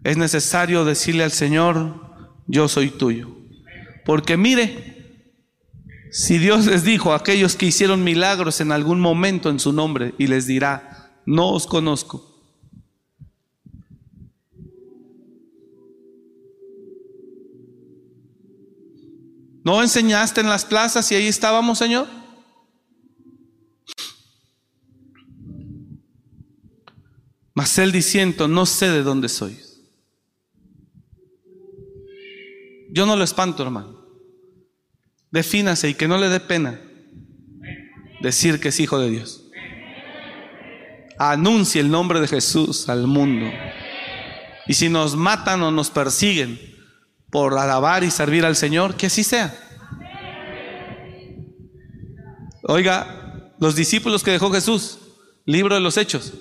Es 0.03 0.17
necesario 0.17 0.85
decirle 0.85 1.23
al 1.23 1.31
Señor, 1.31 2.09
yo 2.47 2.67
soy 2.67 2.89
tuyo. 2.89 3.29
Porque 4.05 4.37
mire, 4.37 4.99
si 6.11 6.37
Dios 6.37 6.65
les 6.65 6.83
dijo 6.83 7.13
a 7.13 7.17
aquellos 7.17 7.55
que 7.55 7.67
hicieron 7.67 8.03
milagros 8.03 8.61
en 8.61 8.71
algún 8.71 8.99
momento 8.99 9.49
en 9.49 9.59
su 9.59 9.71
nombre 9.71 10.13
y 10.17 10.27
les 10.27 10.47
dirá, 10.47 11.13
no 11.25 11.51
os 11.51 11.67
conozco. 11.67 12.25
¿No 19.63 19.83
enseñaste 19.83 20.41
en 20.41 20.49
las 20.49 20.65
plazas 20.65 21.11
y 21.11 21.15
ahí 21.15 21.27
estábamos, 21.27 21.77
Señor? 21.77 22.18
Mas 27.59 27.77
él 27.77 27.91
diciendo, 27.91 28.47
no 28.47 28.65
sé 28.65 28.89
de 28.89 29.03
dónde 29.03 29.27
soy. 29.27 29.59
Yo 32.89 33.05
no 33.05 33.17
lo 33.17 33.23
espanto, 33.25 33.63
hermano. 33.63 33.99
Defínase 35.29 35.89
y 35.89 35.93
que 35.93 36.07
no 36.07 36.17
le 36.17 36.29
dé 36.29 36.39
pena 36.39 36.79
decir 38.21 38.61
que 38.61 38.69
es 38.69 38.79
hijo 38.79 38.97
de 38.97 39.09
Dios. 39.09 39.43
Anuncie 41.17 41.81
el 41.81 41.91
nombre 41.91 42.21
de 42.21 42.29
Jesús 42.29 42.87
al 42.87 43.07
mundo. 43.07 43.51
Y 44.65 44.75
si 44.75 44.87
nos 44.87 45.17
matan 45.17 45.61
o 45.61 45.69
nos 45.69 45.89
persiguen 45.89 46.57
por 47.29 47.57
alabar 47.57 48.05
y 48.05 48.09
servir 48.09 48.45
al 48.45 48.55
Señor, 48.55 48.95
que 48.95 49.07
así 49.07 49.25
sea. 49.25 49.53
Oiga, 52.63 53.53
los 53.59 53.75
discípulos 53.75 54.23
que 54.23 54.31
dejó 54.31 54.49
Jesús, 54.49 54.99
libro 55.43 55.75
de 55.75 55.81
los 55.81 55.97
hechos, 55.97 56.31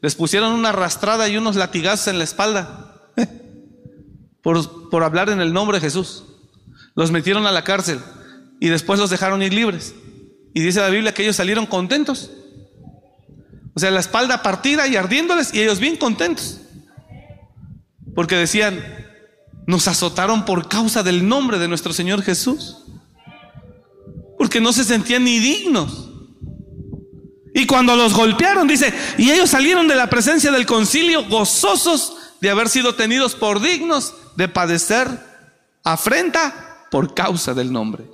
les 0.00 0.14
pusieron 0.14 0.52
una 0.52 0.70
arrastrada 0.70 1.28
y 1.28 1.36
unos 1.36 1.56
latigazos 1.56 2.08
en 2.08 2.18
la 2.18 2.24
espalda 2.24 2.94
por, 4.42 4.90
por 4.90 5.02
hablar 5.02 5.30
en 5.30 5.40
el 5.40 5.52
nombre 5.52 5.78
de 5.78 5.82
Jesús. 5.82 6.24
Los 6.94 7.10
metieron 7.10 7.46
a 7.46 7.52
la 7.52 7.64
cárcel 7.64 8.00
y 8.60 8.68
después 8.68 8.98
los 9.00 9.10
dejaron 9.10 9.42
ir 9.42 9.52
libres. 9.52 9.94
Y 10.54 10.60
dice 10.60 10.80
la 10.80 10.88
Biblia 10.88 11.14
que 11.14 11.22
ellos 11.22 11.36
salieron 11.36 11.66
contentos. 11.66 12.30
O 13.74 13.80
sea, 13.80 13.90
la 13.90 14.00
espalda 14.00 14.42
partida 14.42 14.88
y 14.88 14.96
ardiéndoles 14.96 15.54
y 15.54 15.62
ellos 15.62 15.78
bien 15.78 15.96
contentos. 15.96 16.60
Porque 18.14 18.34
decían, 18.34 18.82
nos 19.66 19.86
azotaron 19.86 20.44
por 20.44 20.68
causa 20.68 21.02
del 21.02 21.28
nombre 21.28 21.58
de 21.58 21.68
nuestro 21.68 21.92
Señor 21.92 22.22
Jesús. 22.22 22.78
Porque 24.36 24.60
no 24.60 24.72
se 24.72 24.82
sentían 24.82 25.24
ni 25.24 25.38
dignos. 25.38 26.07
Y 27.58 27.66
cuando 27.66 27.96
los 27.96 28.14
golpearon, 28.14 28.68
dice, 28.68 28.94
y 29.18 29.32
ellos 29.32 29.50
salieron 29.50 29.88
de 29.88 29.96
la 29.96 30.08
presencia 30.08 30.52
del 30.52 30.64
concilio 30.64 31.24
gozosos 31.24 32.16
de 32.40 32.50
haber 32.50 32.68
sido 32.68 32.94
tenidos 32.94 33.34
por 33.34 33.60
dignos 33.60 34.14
de 34.36 34.46
padecer 34.46 35.08
afrenta 35.82 36.86
por 36.88 37.14
causa 37.14 37.54
del 37.54 37.72
nombre. 37.72 38.04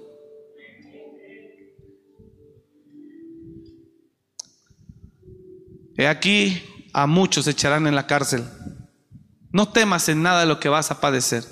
He 5.99 6.09
aquí 6.09 6.62
a 6.95 7.07
muchos 7.07 7.47
echarán 7.47 7.86
en 7.86 7.95
la 7.95 8.07
cárcel. 8.07 8.45
No 9.51 9.68
temas 9.68 10.09
en 10.09 10.22
nada 10.22 10.47
lo 10.47 10.59
que 10.59 10.70
vas 10.70 10.90
a 10.90 11.03
padecer. 11.03 11.45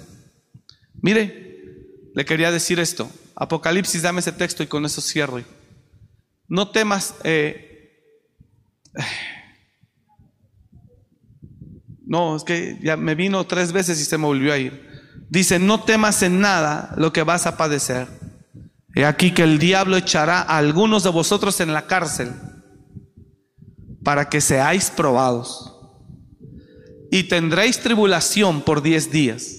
Mire, 1.03 2.09
le 2.15 2.25
quería 2.25 2.51
decir 2.51 2.81
esto. 2.81 3.11
Apocalipsis, 3.35 4.01
dame 4.01 4.21
ese 4.21 4.33
texto 4.33 4.63
y 4.63 4.67
con 4.67 4.87
eso 4.87 5.03
cierro. 5.03 5.43
No 6.49 6.71
temas. 6.71 7.17
Eh, 7.25 7.69
no, 12.05 12.37
es 12.37 12.45
que 12.45 12.79
ya 12.83 12.97
me 12.97 13.15
vino 13.15 13.45
tres 13.47 13.73
veces 13.73 14.01
y 14.01 14.05
se 14.05 14.19
me 14.19 14.27
volvió 14.27 14.53
a 14.53 14.59
ir. 14.59 14.91
Dice, 15.29 15.59
no 15.59 15.83
temas 15.83 16.23
en 16.23 16.41
nada 16.41 16.95
lo 16.97 17.13
que 17.13 17.23
vas 17.23 17.47
a 17.47 17.57
padecer. 17.57 18.07
He 18.95 19.07
aquí 19.07 19.33
que 19.33 19.45
el 19.45 19.59
diablo 19.59 19.97
echará 19.97 20.43
a 20.43 20.59
algunos 20.59 21.05
de 21.05 21.11
vosotros 21.11 21.61
en 21.61 21.73
la 21.73 21.87
cárcel 21.87 22.33
para 24.05 24.29
que 24.29 24.41
seáis 24.41 24.91
probados. 24.91 25.69
Y 27.11 27.25
tendréis 27.25 27.81
tribulación 27.81 28.63
por 28.63 28.83
diez 28.83 29.11
días. 29.11 29.59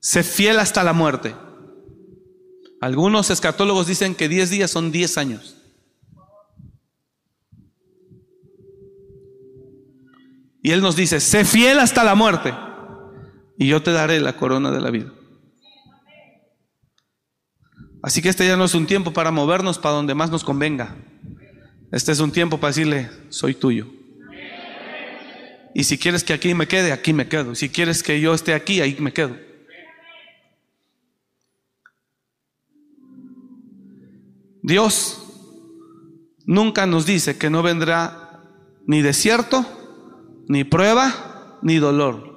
Sé 0.00 0.22
fiel 0.22 0.58
hasta 0.58 0.82
la 0.82 0.92
muerte. 0.92 1.34
Algunos 2.82 3.30
escatólogos 3.30 3.86
dicen 3.86 4.16
que 4.16 4.28
diez 4.28 4.50
días 4.50 4.68
son 4.68 4.90
diez 4.90 5.16
años. 5.16 5.56
Y 10.60 10.72
Él 10.72 10.80
nos 10.80 10.96
dice, 10.96 11.20
sé 11.20 11.44
fiel 11.44 11.78
hasta 11.78 12.02
la 12.02 12.16
muerte 12.16 12.52
y 13.56 13.68
yo 13.68 13.84
te 13.84 13.92
daré 13.92 14.18
la 14.18 14.36
corona 14.36 14.72
de 14.72 14.80
la 14.80 14.90
vida. 14.90 15.12
Así 18.02 18.20
que 18.20 18.30
este 18.30 18.48
ya 18.48 18.56
no 18.56 18.64
es 18.64 18.74
un 18.74 18.88
tiempo 18.88 19.12
para 19.12 19.30
movernos 19.30 19.78
para 19.78 19.94
donde 19.94 20.16
más 20.16 20.32
nos 20.32 20.42
convenga. 20.42 20.96
Este 21.92 22.10
es 22.10 22.18
un 22.18 22.32
tiempo 22.32 22.58
para 22.58 22.70
decirle, 22.70 23.10
soy 23.28 23.54
tuyo. 23.54 23.86
Y 25.72 25.84
si 25.84 25.98
quieres 25.98 26.24
que 26.24 26.32
aquí 26.32 26.52
me 26.52 26.66
quede, 26.66 26.90
aquí 26.90 27.12
me 27.12 27.28
quedo. 27.28 27.54
Si 27.54 27.68
quieres 27.68 28.02
que 28.02 28.20
yo 28.20 28.34
esté 28.34 28.54
aquí, 28.54 28.80
ahí 28.80 28.96
me 28.98 29.12
quedo. 29.12 29.51
Dios 34.62 35.22
nunca 36.46 36.86
nos 36.86 37.04
dice 37.04 37.36
que 37.36 37.50
no 37.50 37.62
vendrá 37.62 38.40
ni 38.86 39.02
desierto, 39.02 39.64
ni 40.48 40.64
prueba, 40.64 41.58
ni 41.62 41.76
dolor. 41.76 42.32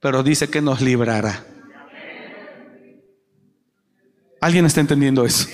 Pero 0.00 0.22
dice 0.22 0.48
que 0.48 0.62
nos 0.62 0.80
librará. 0.80 1.44
¿Alguien 4.40 4.66
está 4.66 4.80
entendiendo 4.80 5.24
eso? 5.24 5.48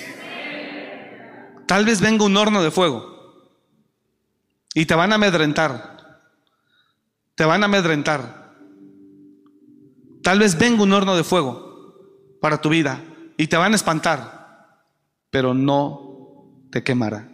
Tal 1.66 1.84
vez 1.84 2.00
venga 2.00 2.24
un 2.24 2.36
horno 2.36 2.62
de 2.62 2.70
fuego 2.70 3.12
y 4.74 4.84
te 4.86 4.94
van 4.94 5.12
a 5.12 5.14
amedrentar. 5.14 6.20
Te 7.34 7.44
van 7.44 7.62
a 7.62 7.66
amedrentar. 7.66 8.52
Tal 10.22 10.38
vez 10.38 10.58
venga 10.58 10.82
un 10.82 10.92
horno 10.92 11.16
de 11.16 11.24
fuego 11.24 12.36
para 12.40 12.60
tu 12.60 12.68
vida 12.68 13.02
y 13.36 13.46
te 13.46 13.56
van 13.56 13.72
a 13.72 13.76
espantar, 13.76 14.41
pero 15.32 15.54
no 15.54 16.44
te 16.70 16.84
quemará. 16.84 17.28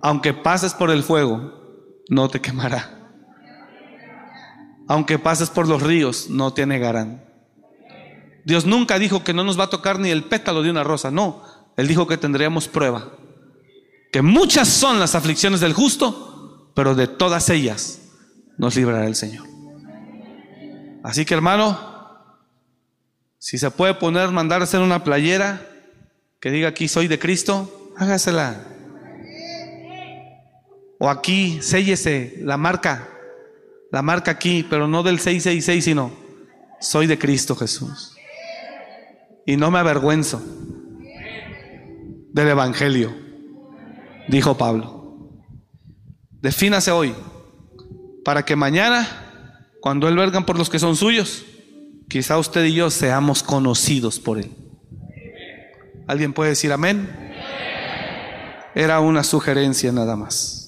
Aunque 0.00 0.32
pases 0.32 0.72
por 0.72 0.90
el 0.90 1.02
fuego, 1.02 1.98
no 2.08 2.28
te 2.28 2.40
quemará. 2.40 3.10
Aunque 4.86 5.18
pases 5.18 5.50
por 5.50 5.66
los 5.66 5.82
ríos, 5.82 6.30
no 6.30 6.52
te 6.52 6.62
anegarán. 6.62 7.24
Dios 8.44 8.66
nunca 8.66 9.00
dijo 9.00 9.24
que 9.24 9.34
no 9.34 9.42
nos 9.42 9.58
va 9.58 9.64
a 9.64 9.70
tocar 9.70 9.98
ni 9.98 10.10
el 10.10 10.24
pétalo 10.24 10.62
de 10.62 10.70
una 10.70 10.84
rosa, 10.84 11.10
no. 11.10 11.42
Él 11.76 11.88
dijo 11.88 12.06
que 12.06 12.18
tendríamos 12.18 12.68
prueba. 12.68 13.08
Que 14.12 14.22
muchas 14.22 14.68
son 14.68 15.00
las 15.00 15.16
aflicciones 15.16 15.58
del 15.58 15.72
justo, 15.72 16.70
pero 16.76 16.94
de 16.94 17.08
todas 17.08 17.50
ellas 17.50 18.12
nos 18.58 18.76
librará 18.76 19.06
el 19.06 19.16
Señor. 19.16 19.48
Así 21.02 21.24
que 21.24 21.34
hermano, 21.34 21.80
si 23.38 23.58
se 23.58 23.72
puede 23.72 23.94
poner, 23.94 24.30
mandar 24.30 24.60
a 24.60 24.64
hacer 24.64 24.80
una 24.80 25.02
playera 25.02 25.73
que 26.44 26.50
diga 26.50 26.68
aquí 26.68 26.88
soy 26.88 27.08
de 27.08 27.18
Cristo, 27.18 27.94
hágasela. 27.96 28.66
O 30.98 31.08
aquí, 31.08 31.62
séllese 31.62 32.38
la 32.42 32.58
marca, 32.58 33.08
la 33.90 34.02
marca 34.02 34.32
aquí, 34.32 34.62
pero 34.68 34.86
no 34.86 35.02
del 35.02 35.20
666, 35.20 35.82
sino 35.82 36.12
soy 36.82 37.06
de 37.06 37.18
Cristo 37.18 37.56
Jesús 37.56 38.14
y 39.46 39.56
no 39.56 39.70
me 39.70 39.78
avergüenzo 39.78 40.42
del 42.34 42.48
Evangelio, 42.48 43.16
dijo 44.28 44.58
Pablo. 44.58 45.40
Defínase 46.42 46.90
hoy 46.90 47.14
para 48.22 48.44
que 48.44 48.54
mañana, 48.54 49.70
cuando 49.80 50.08
Él 50.08 50.16
vergan 50.16 50.44
por 50.44 50.58
los 50.58 50.68
que 50.68 50.78
son 50.78 50.94
suyos, 50.94 51.46
quizá 52.06 52.36
usted 52.36 52.66
y 52.66 52.74
yo 52.74 52.90
seamos 52.90 53.42
conocidos 53.42 54.20
por 54.20 54.36
Él. 54.38 54.63
¿Alguien 56.06 56.32
puede 56.32 56.50
decir 56.50 56.72
amén? 56.72 57.08
Era 58.74 59.00
una 59.00 59.24
sugerencia 59.24 59.92
nada 59.92 60.16
más. 60.16 60.64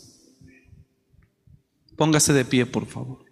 Póngase 1.96 2.32
de 2.32 2.44
pie, 2.44 2.66
por 2.66 2.86
favor. 2.86 3.25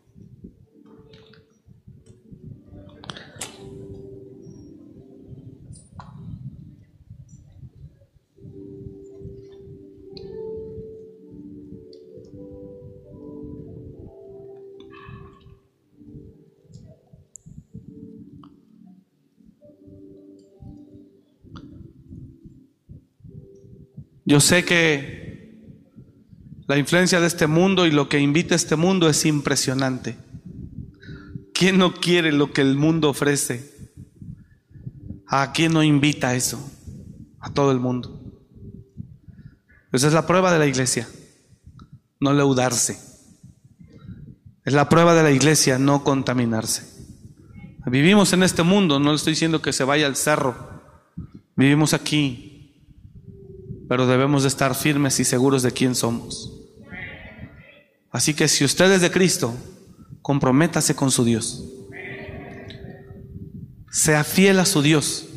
Yo 24.35 24.41
sé 24.41 24.65
que 24.65 25.63
la 26.67 26.77
influencia 26.77 27.21
de 27.21 27.29
este 27.29 27.47
mundo 27.47 27.87
y 27.87 27.93
lo 27.93 28.09
que 28.09 28.19
invita 28.19 28.57
este 28.57 28.75
mundo 28.75 29.09
es 29.09 29.27
impresionante. 29.27 30.17
¿Quién 31.53 31.79
no 31.79 31.95
quiere 31.95 32.33
lo 32.33 32.53
que 32.53 32.61
el 32.61 32.75
mundo 32.75 33.11
ofrece? 33.11 33.93
¿A 35.29 35.53
quién 35.53 35.73
no 35.73 35.85
invita 35.85 36.35
eso? 36.35 36.59
A 37.39 37.53
todo 37.53 37.71
el 37.71 37.79
mundo. 37.79 38.21
Esa 39.93 40.09
es 40.09 40.13
la 40.13 40.27
prueba 40.27 40.53
de 40.53 40.59
la 40.59 40.67
iglesia, 40.67 41.09
no 42.19 42.33
leudarse. 42.33 42.99
Es 44.65 44.73
la 44.73 44.89
prueba 44.89 45.15
de 45.15 45.23
la 45.23 45.31
iglesia, 45.31 45.79
no 45.79 46.03
contaminarse. 46.03 46.83
Vivimos 47.87 48.33
en 48.33 48.43
este 48.43 48.65
mundo, 48.65 48.99
no 48.99 49.11
le 49.11 49.15
estoy 49.15 49.35
diciendo 49.35 49.63
que 49.63 49.73
se 49.73 49.85
vaya 49.85 50.09
al 50.09 50.17
cerro. 50.17 50.83
Vivimos 51.55 51.95
aquí, 51.95 52.44
pero 53.95 54.09
debemos 54.09 54.43
de 54.43 54.49
estar 54.49 54.75
firmes 54.75 55.21
y 55.21 55.25
seguros 55.25 55.63
de 55.63 55.71
quién 55.71 55.95
somos. 55.95 56.53
Así 58.11 58.35
que 58.35 58.49
si 58.49 58.65
usted 58.65 58.91
es 58.91 59.03
de 59.03 59.13
Cristo, 59.13 59.55
comprométase 60.21 60.97
con 60.97 61.13
su 61.13 61.25
Dios. 61.25 61.63
Sea 63.93 64.25
fiel 64.25 64.59
a 64.59 64.65
su 64.65 64.83
Dios, 64.83 65.29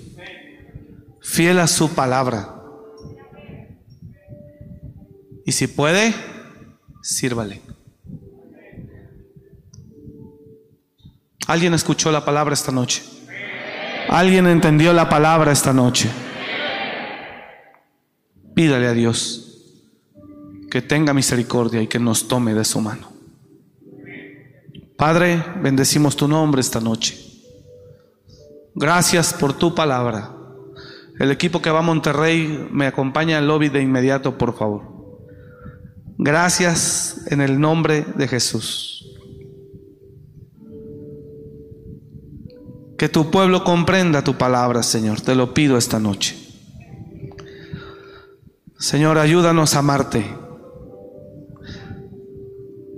fiel 1.22 1.60
a 1.60 1.68
su 1.68 1.90
palabra. 1.90 2.56
Y 5.46 5.52
si 5.52 5.68
puede, 5.68 6.16
sírvale. 7.04 7.62
¿Alguien 11.46 11.76
escuchó 11.76 12.12
la 12.12 12.26
palabra 12.26 12.56
esta 12.56 12.72
noche? 12.72 13.04
¿Alguien 14.10 14.48
entendió 14.48 14.94
la 14.94 15.08
palabra 15.08 15.52
esta 15.52 15.74
noche? 15.74 16.10
Pídale 18.58 18.88
a 18.88 18.94
Dios 18.94 19.62
que 20.72 20.82
tenga 20.82 21.14
misericordia 21.14 21.80
y 21.80 21.86
que 21.86 22.00
nos 22.00 22.28
tome 22.28 22.56
de 22.56 22.66
su 22.66 22.82
mano. 22.82 23.12
Padre, 24.96 25.44
bendecimos 25.62 26.16
tu 26.16 26.28
nombre 26.28 26.62
esta 26.62 26.82
noche. 26.82 27.16
Gracias 28.74 29.32
por 29.36 29.54
tu 29.54 29.76
palabra. 29.76 30.36
El 31.20 31.30
equipo 31.30 31.62
que 31.62 31.70
va 31.70 31.80
a 31.80 31.84
Monterrey 31.84 32.68
me 32.72 32.88
acompaña 32.88 33.38
al 33.38 33.46
lobby 33.46 33.70
de 33.70 33.84
inmediato, 33.84 34.40
por 34.40 34.58
favor. 34.58 34.82
Gracias 36.18 37.28
en 37.28 37.42
el 37.42 37.60
nombre 37.60 38.08
de 38.16 38.28
Jesús. 38.28 39.08
Que 42.98 43.08
tu 43.08 43.30
pueblo 43.30 43.64
comprenda 43.64 44.24
tu 44.24 44.34
palabra, 44.34 44.82
Señor. 44.82 45.22
Te 45.22 45.36
lo 45.36 45.54
pido 45.54 45.78
esta 45.78 46.00
noche. 46.00 46.47
Señor, 48.78 49.18
ayúdanos 49.18 49.76
a 49.76 49.80
amarte. 49.80 50.26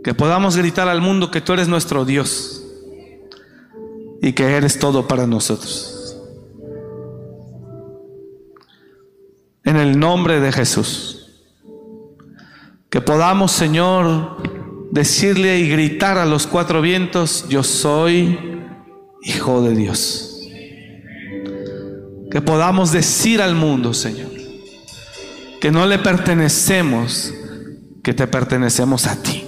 Que 0.04 0.14
podamos 0.14 0.58
gritar 0.58 0.88
al 0.88 1.02
mundo 1.02 1.32
que 1.32 1.42
tú 1.42 1.54
eres 1.54 1.68
nuestro 1.68 2.06
Dios 2.06 2.64
y 4.22 4.34
que 4.34 4.56
eres 4.56 4.80
todo 4.80 5.08
para 5.08 5.28
nosotros. 5.28 6.18
En 9.64 9.78
el 9.78 10.00
nombre 10.00 10.40
de 10.40 10.52
Jesús. 10.52 11.16
Que 12.90 13.02
podamos, 13.02 13.52
Señor, 13.52 14.38
decirle 14.92 15.60
y 15.60 15.70
gritar 15.70 16.18
a 16.18 16.26
los 16.26 16.48
cuatro 16.48 16.82
vientos, 16.82 17.46
yo 17.48 17.64
soy 17.64 18.40
hijo 19.22 19.62
de 19.62 19.76
Dios. 19.76 20.42
Que 22.32 22.42
podamos 22.42 22.92
decir 22.92 23.42
al 23.42 23.56
mundo, 23.56 23.94
Señor, 23.94 24.32
que 25.60 25.72
no 25.72 25.86
le 25.86 26.00
pertenecemos, 26.00 27.34
que 28.04 28.14
te 28.14 28.28
pertenecemos 28.28 29.08
a 29.08 29.22
ti. 29.22 29.46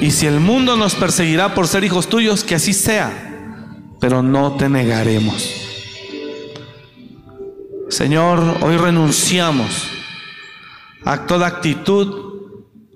Y 0.00 0.10
si 0.10 0.26
el 0.26 0.40
mundo 0.40 0.76
nos 0.76 0.94
perseguirá 0.94 1.54
por 1.54 1.66
ser 1.68 1.84
hijos 1.84 2.08
tuyos, 2.08 2.44
que 2.44 2.54
así 2.54 2.72
sea, 2.72 3.10
pero 4.00 4.22
no 4.22 4.56
te 4.56 4.68
negaremos. 4.68 5.62
Señor, 7.88 8.58
hoy 8.62 8.76
renunciamos 8.76 9.88
a 11.04 11.26
toda 11.26 11.46
actitud 11.46 12.26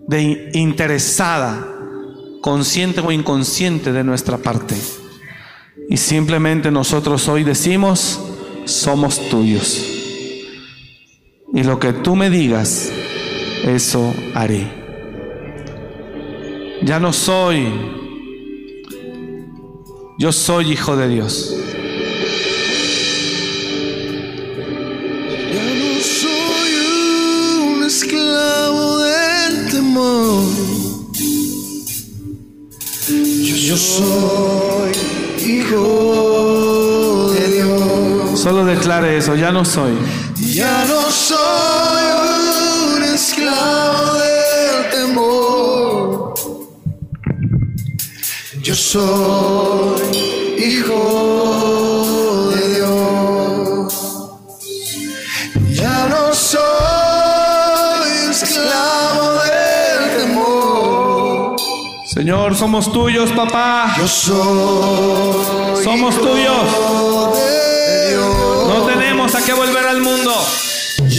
de 0.09 0.51
interesada, 0.53 1.66
consciente 2.43 3.01
o 3.01 3.12
inconsciente 3.12 3.93
de 3.93 4.05
nuestra 4.05 4.38
parte. 4.38 4.74
Y 5.88 5.97
simplemente 5.97 6.70
nosotros 6.70 7.28
hoy 7.28 7.45
decimos, 7.45 8.20
somos 8.64 9.28
tuyos. 9.28 9.99
Y 11.53 11.64
lo 11.64 11.80
que 11.80 11.92
tú 11.92 12.14
me 12.14 12.30
digas, 12.30 12.92
eso 13.64 14.14
haré. 14.34 14.68
Ya 16.82 17.01
no 17.01 17.12
soy, 17.12 17.66
yo 20.16 20.30
soy 20.30 20.72
hijo 20.72 20.96
de 20.96 21.09
Dios. 21.09 21.57
Ya 25.53 25.64
no 25.74 26.01
soy 26.01 26.72
un 27.74 27.84
esclavo 27.84 28.98
del 28.98 29.70
temor. 29.70 30.44
Yo, 33.09 33.57
yo 33.57 33.76
soy 33.76 34.92
hijo 35.51 37.32
de 37.34 37.48
Dios. 37.55 38.40
Solo 38.40 38.64
declare 38.64 39.16
eso, 39.16 39.34
ya 39.34 39.51
no 39.51 39.64
soy. 39.64 39.92
Ya 40.53 40.84
no 40.86 41.11
soy 41.11 42.03
un 42.96 43.03
esclavo 43.05 44.14
del 44.14 44.90
temor. 44.90 46.34
Yo 48.61 48.74
soy 48.74 50.01
hijo 50.59 52.51
de 52.55 52.74
Dios. 52.74 53.94
Ya 55.72 56.07
no 56.09 56.34
soy 56.34 58.11
esclavo 58.30 59.32
del 59.44 60.16
temor. 60.18 61.57
Señor, 62.07 62.57
somos 62.57 62.92
tuyos, 62.92 63.30
papá. 63.32 63.94
Yo 63.98 64.09
soy 64.09 65.84
Somos 65.84 66.14
hijo 66.16 66.26
tuyos. 66.26 67.34
de 67.38 67.59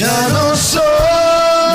Ya 0.02 0.30
no 0.30 0.56
soy 0.56 0.82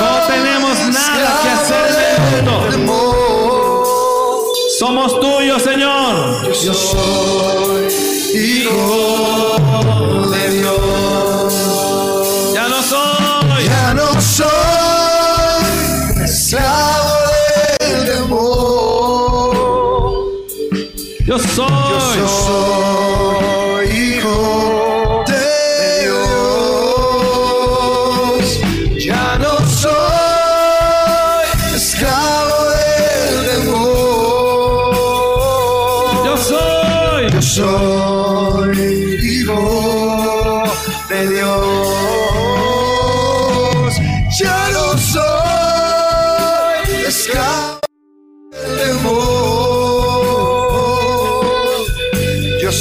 No 0.01 0.27
tenemos 0.27 0.77
nada 0.93 1.39
que 1.43 1.49
hacer 1.49 2.19
mundo. 2.19 2.67
temor. 2.69 4.43
Somos 4.77 5.17
tuyos, 5.21 5.61
Señor. 5.61 6.43
Yo 6.61 6.73
soy 6.73 7.87
hijo 8.35 9.55
de 10.29 10.43
Dios. 10.59 11.53
Ya 12.53 12.67
no 12.67 12.83
soy. 12.83 13.63
Ya 13.65 13.93
no 13.93 14.21
soy 14.21 15.63
esclavo 16.25 17.15
del. 17.79 18.27
Yo 21.25 21.39
soy. 21.39 21.86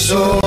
Yo 0.09 0.46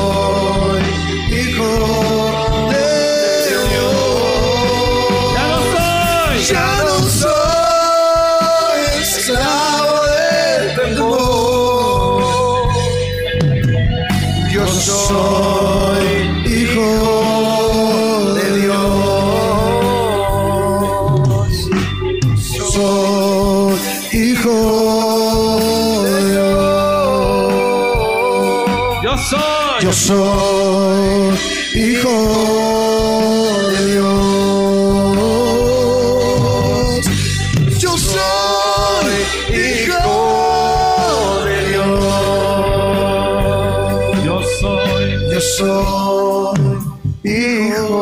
Yo 29.89 29.95
soy 29.95 31.33
hijo 31.73 32.13
de 33.71 33.79
Dios. 33.91 35.15
Yo 37.79 37.97
soy 37.97 39.15
hijo 39.49 40.05
de 41.43 41.57
Dios. 41.69 42.05
Yo 44.23 44.37
soy. 44.59 45.05
Yo 45.33 45.41
soy 45.57 46.61
hijo 47.23 47.97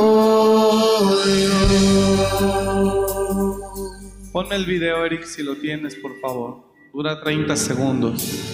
de 1.23 1.35
Dios. 1.69 2.19
Ponme 4.33 4.55
el 4.57 4.65
video, 4.65 5.05
Eric, 5.05 5.23
si 5.23 5.41
lo 5.41 5.55
tienes, 5.55 5.95
por 5.95 6.19
favor. 6.19 6.65
Dura 6.91 7.21
30 7.21 7.55
segundos. 7.55 8.46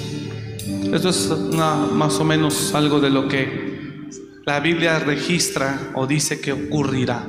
Esto 0.94 1.10
es 1.10 1.32
más 1.58 2.20
o 2.20 2.24
menos 2.24 2.76
algo 2.76 3.00
de 3.00 3.10
lo 3.10 3.28
que 3.28 4.12
la 4.46 4.60
Biblia 4.60 5.00
registra 5.00 5.90
o 5.96 6.06
dice 6.06 6.40
que 6.40 6.52
ocurrirá. 6.54 7.26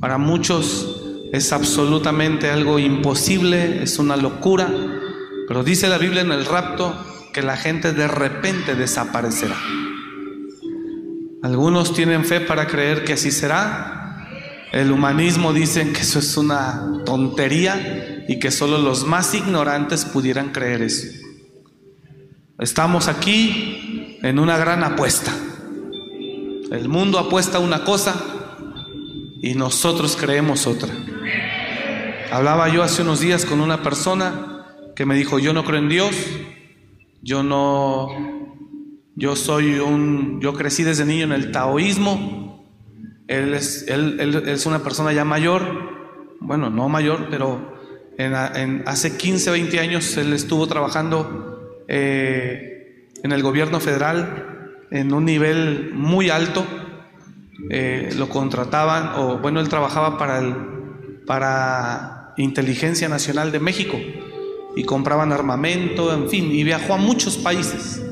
Para 0.00 0.16
muchos 0.16 1.02
es 1.30 1.52
absolutamente 1.52 2.48
algo 2.48 2.78
imposible, 2.78 3.82
es 3.82 3.98
una 3.98 4.16
locura, 4.16 4.72
pero 5.46 5.62
dice 5.62 5.88
la 5.88 5.98
Biblia 5.98 6.22
en 6.22 6.32
el 6.32 6.46
rapto 6.46 6.96
que 7.34 7.42
la 7.42 7.58
gente 7.58 7.92
de 7.92 8.08
repente 8.08 8.74
desaparecerá. 8.74 9.58
Algunos 11.42 11.92
tienen 11.92 12.24
fe 12.24 12.40
para 12.40 12.66
creer 12.66 13.04
que 13.04 13.12
así 13.12 13.30
será. 13.30 14.26
El 14.72 14.90
humanismo 14.90 15.52
dicen 15.52 15.92
que 15.92 16.00
eso 16.00 16.18
es 16.18 16.34
una 16.38 17.02
tontería 17.04 18.24
y 18.26 18.38
que 18.38 18.50
solo 18.50 18.78
los 18.78 19.06
más 19.06 19.34
ignorantes 19.34 20.06
pudieran 20.06 20.48
creer 20.50 20.80
eso. 20.80 21.25
Estamos 22.58 23.08
aquí 23.08 24.18
en 24.22 24.38
una 24.38 24.56
gran 24.56 24.82
apuesta. 24.82 25.32
El 26.70 26.88
mundo 26.88 27.18
apuesta 27.18 27.58
una 27.58 27.84
cosa 27.84 28.14
y 29.42 29.54
nosotros 29.54 30.16
creemos 30.18 30.66
otra. 30.66 30.88
Hablaba 32.32 32.68
yo 32.68 32.82
hace 32.82 33.02
unos 33.02 33.20
días 33.20 33.44
con 33.44 33.60
una 33.60 33.82
persona 33.82 34.64
que 34.96 35.04
me 35.06 35.14
dijo, 35.14 35.38
yo 35.38 35.52
no 35.52 35.64
creo 35.64 35.78
en 35.78 35.88
Dios, 35.88 36.16
yo 37.22 37.42
no, 37.42 38.08
yo 39.14 39.36
soy 39.36 39.78
un, 39.78 40.40
yo 40.40 40.54
crecí 40.54 40.82
desde 40.82 41.04
niño 41.04 41.24
en 41.24 41.32
el 41.32 41.52
taoísmo, 41.52 42.64
él 43.28 43.54
es, 43.54 43.84
él, 43.88 44.16
él 44.18 44.34
es 44.48 44.64
una 44.66 44.78
persona 44.82 45.12
ya 45.12 45.24
mayor, 45.24 45.90
bueno, 46.40 46.70
no 46.70 46.88
mayor, 46.88 47.28
pero 47.30 47.74
en, 48.18 48.34
en- 48.34 48.82
hace 48.86 49.16
15, 49.16 49.50
20 49.50 49.78
años 49.80 50.16
él 50.16 50.32
estuvo 50.32 50.66
trabajando 50.66 51.55
eh, 51.88 53.08
en 53.22 53.32
el 53.32 53.42
gobierno 53.42 53.80
federal 53.80 54.56
en 54.90 55.12
un 55.12 55.24
nivel 55.24 55.90
muy 55.92 56.30
alto. 56.30 56.64
Eh, 57.70 58.12
lo 58.16 58.28
contrataban, 58.28 59.12
o 59.16 59.38
bueno, 59.38 59.60
él 59.60 59.68
trabajaba 59.68 60.18
para, 60.18 60.38
el, 60.38 60.54
para 61.26 62.34
Inteligencia 62.36 63.08
Nacional 63.08 63.50
de 63.50 63.60
México 63.60 63.98
y 64.76 64.84
compraban 64.84 65.32
armamento, 65.32 66.12
en 66.12 66.28
fin, 66.28 66.52
y 66.52 66.62
viajó 66.64 66.94
a 66.94 66.98
muchos 66.98 67.38
países 67.38 68.02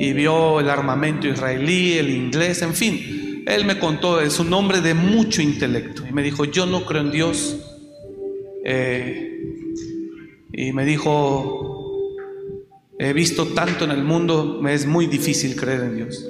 y 0.00 0.12
vio 0.12 0.60
el 0.60 0.70
armamento 0.70 1.28
israelí, 1.28 1.98
el 1.98 2.10
inglés, 2.10 2.62
en 2.62 2.74
fin. 2.74 3.44
Él 3.46 3.66
me 3.66 3.78
contó, 3.78 4.20
es 4.20 4.40
un 4.40 4.52
hombre 4.54 4.80
de 4.80 4.94
mucho 4.94 5.42
intelecto 5.42 6.06
y 6.08 6.12
me 6.12 6.22
dijo, 6.22 6.46
yo 6.46 6.64
no 6.64 6.84
creo 6.86 7.02
en 7.02 7.10
Dios. 7.10 7.58
Eh, 8.64 9.30
y 10.52 10.72
me 10.72 10.86
dijo, 10.86 11.63
he 12.98 13.12
visto 13.12 13.46
tanto 13.48 13.84
en 13.84 13.90
el 13.90 14.04
mundo, 14.04 14.60
me 14.62 14.74
es 14.74 14.86
muy 14.86 15.06
difícil 15.06 15.56
creer 15.56 15.80
en 15.80 15.96
Dios. 15.96 16.24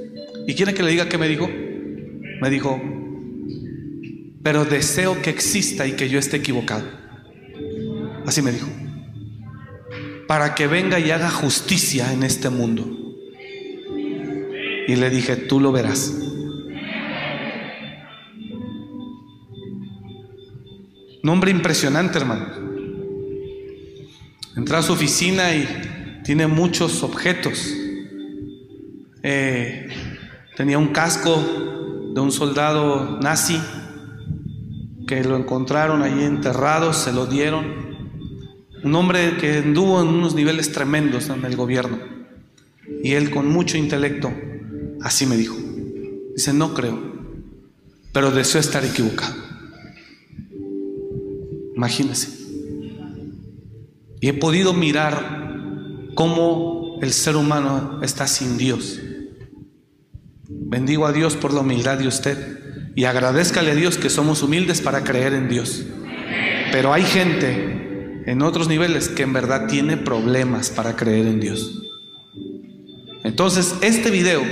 ¿Y 0.46 0.54
quiere 0.54 0.74
que 0.74 0.82
le 0.82 0.90
diga 0.90 1.08
qué 1.08 1.18
me 1.18 1.28
dijo? 1.28 1.48
Me 1.48 2.50
dijo, 2.50 2.80
pero 4.42 4.64
deseo 4.64 5.20
que 5.22 5.30
exista 5.30 5.86
y 5.86 5.92
que 5.92 6.08
yo 6.08 6.18
esté 6.18 6.36
equivocado. 6.38 6.84
Así 8.26 8.42
me 8.42 8.52
dijo. 8.52 8.68
Para 10.26 10.54
que 10.54 10.66
venga 10.66 10.98
y 10.98 11.10
haga 11.10 11.30
justicia 11.30 12.12
en 12.12 12.22
este 12.22 12.50
mundo. 12.50 12.86
Y 14.86 14.96
le 14.96 15.10
dije, 15.10 15.36
tú 15.36 15.60
lo 15.60 15.72
verás. 15.72 16.14
Nombre 21.22 21.50
impresionante, 21.50 22.18
hermano. 22.18 22.46
Entra 24.56 24.78
a 24.78 24.82
su 24.82 24.92
oficina 24.92 25.54
y 25.54 25.66
tiene 26.24 26.46
muchos 26.46 27.02
objetos. 27.02 27.72
Eh, 29.22 29.88
tenía 30.56 30.78
un 30.78 30.88
casco 30.88 32.10
de 32.14 32.20
un 32.20 32.32
soldado 32.32 33.18
nazi 33.20 33.60
que 35.06 35.22
lo 35.22 35.36
encontraron 35.36 36.02
ahí 36.02 36.24
enterrado, 36.24 36.92
se 36.92 37.12
lo 37.12 37.26
dieron. 37.26 37.84
Un 38.82 38.94
hombre 38.94 39.36
que 39.36 39.58
anduvo 39.58 40.00
en 40.02 40.08
unos 40.08 40.34
niveles 40.34 40.72
tremendos 40.72 41.28
en 41.28 41.44
el 41.44 41.56
gobierno. 41.56 41.98
Y 43.02 43.12
él 43.12 43.30
con 43.30 43.48
mucho 43.48 43.76
intelecto, 43.76 44.32
así 45.02 45.26
me 45.26 45.36
dijo. 45.36 45.56
Dice, 46.34 46.52
no 46.52 46.74
creo, 46.74 46.98
pero 48.12 48.30
deseo 48.30 48.60
estar 48.60 48.84
equivocado. 48.84 49.34
Imagínense. 51.76 52.28
Y 54.20 54.28
he 54.28 54.34
podido 54.34 54.72
mirar 54.72 55.43
cómo 56.14 56.98
el 57.02 57.12
ser 57.12 57.36
humano 57.36 58.00
está 58.02 58.26
sin 58.26 58.56
Dios. 58.56 59.00
Bendigo 60.48 61.06
a 61.06 61.12
Dios 61.12 61.36
por 61.36 61.52
la 61.52 61.60
humildad 61.60 61.98
de 61.98 62.08
usted 62.08 62.92
y 62.94 63.04
agradezcale 63.04 63.72
a 63.72 63.74
Dios 63.74 63.98
que 63.98 64.10
somos 64.10 64.42
humildes 64.42 64.80
para 64.80 65.04
creer 65.04 65.32
en 65.34 65.48
Dios. 65.48 65.84
Pero 66.72 66.92
hay 66.92 67.02
gente 67.02 68.22
en 68.26 68.42
otros 68.42 68.68
niveles 68.68 69.08
que 69.08 69.22
en 69.22 69.32
verdad 69.32 69.66
tiene 69.66 69.96
problemas 69.96 70.70
para 70.70 70.96
creer 70.96 71.26
en 71.26 71.40
Dios. 71.40 71.82
Entonces, 73.22 73.74
este 73.80 74.10
video 74.10 74.42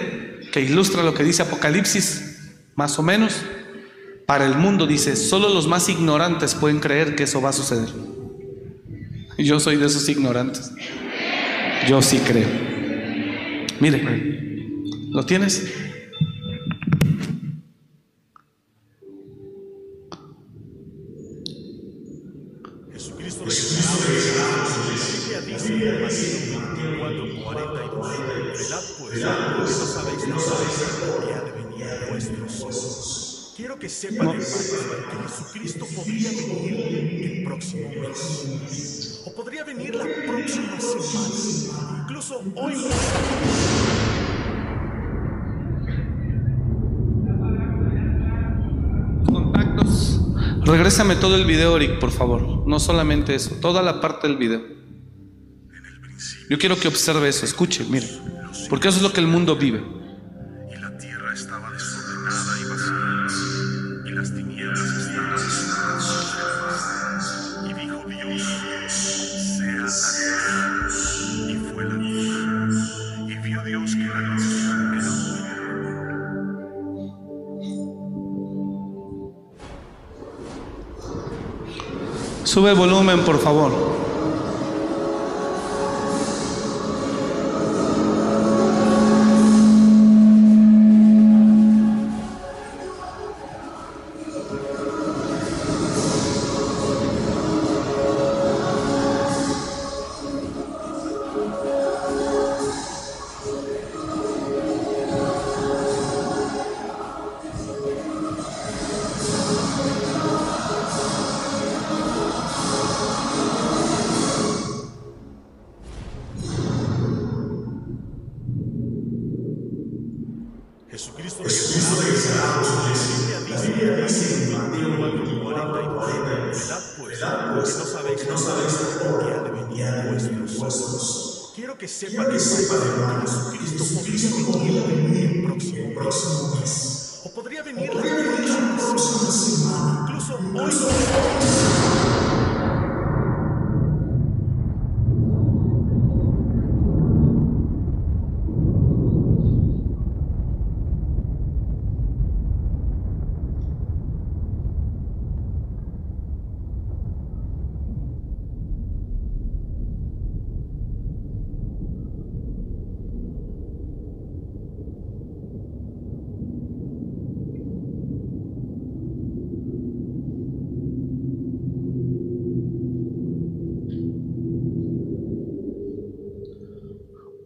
que 0.52 0.60
ilustra 0.60 1.02
lo 1.02 1.14
que 1.14 1.24
dice 1.24 1.42
Apocalipsis, 1.42 2.52
más 2.74 2.98
o 2.98 3.02
menos, 3.02 3.42
para 4.26 4.46
el 4.46 4.56
mundo 4.56 4.86
dice, 4.86 5.16
solo 5.16 5.48
los 5.48 5.66
más 5.66 5.88
ignorantes 5.88 6.54
pueden 6.54 6.80
creer 6.80 7.16
que 7.16 7.24
eso 7.24 7.40
va 7.42 7.50
a 7.50 7.52
suceder. 7.54 7.88
Yo 9.38 9.60
soy 9.60 9.76
de 9.76 9.86
esos 9.86 10.08
ignorantes. 10.08 10.72
Yo 11.88 12.00
sí 12.00 12.18
creo. 12.18 12.48
Mire, 13.80 14.02
¿lo 15.10 15.26
tienes? 15.26 15.66
Jesucristo 22.92 23.44
regresará. 23.44 24.52
La 25.32 25.40
Biblia 25.40 25.58
dice 25.58 25.72
en 25.74 26.52
Mateo 26.52 26.90
24, 27.08 27.44
42. 27.44 28.18
Velad 28.58 28.84
porque 29.00 29.18
no 29.18 29.66
sabéis 29.66 30.28
no 30.28 30.38
sabéis 30.38 30.76
que 31.26 31.34
ha 31.34 31.42
de 31.42 31.52
venir 31.52 31.86
vuestros. 32.10 33.54
Quiero 33.56 33.78
que 33.78 33.88
sepan, 33.88 34.28
hermanos, 34.28 34.46
que 35.10 35.28
Jesucristo 35.28 35.86
podría 35.96 36.30
venir 36.30 37.38
el 37.38 37.44
próximo 37.44 37.88
mes. 37.88 39.11
O 39.24 39.32
podría 39.34 39.62
venir 39.64 39.94
la 39.94 40.04
próxima 40.04 40.80
semana. 40.80 42.02
Incluso 42.02 42.42
hoy 42.56 42.74
mismo. 42.74 42.90
Regrésame 50.64 51.16
todo 51.16 51.36
el 51.36 51.44
video, 51.44 51.76
Eric, 51.76 51.98
por 51.98 52.10
favor. 52.10 52.66
No 52.66 52.80
solamente 52.80 53.34
eso, 53.34 53.56
toda 53.60 53.82
la 53.82 54.00
parte 54.00 54.26
del 54.26 54.36
video. 54.36 54.62
Yo 56.48 56.58
quiero 56.58 56.76
que 56.78 56.88
observe 56.88 57.28
eso, 57.28 57.44
escuche, 57.44 57.84
mire. 57.88 58.08
Porque 58.68 58.88
eso 58.88 58.98
es 58.98 59.02
lo 59.02 59.12
que 59.12 59.20
el 59.20 59.26
mundo 59.26 59.56
vive. 59.56 60.01
Sube 82.52 82.74
volumen, 82.74 83.24
por 83.24 83.38
favor. 83.38 84.01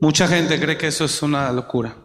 Mucha 0.06 0.28
gente 0.28 0.60
cree 0.60 0.78
que 0.78 0.86
eso 0.86 1.04
es 1.04 1.20
una 1.20 1.50
locura. 1.50 1.96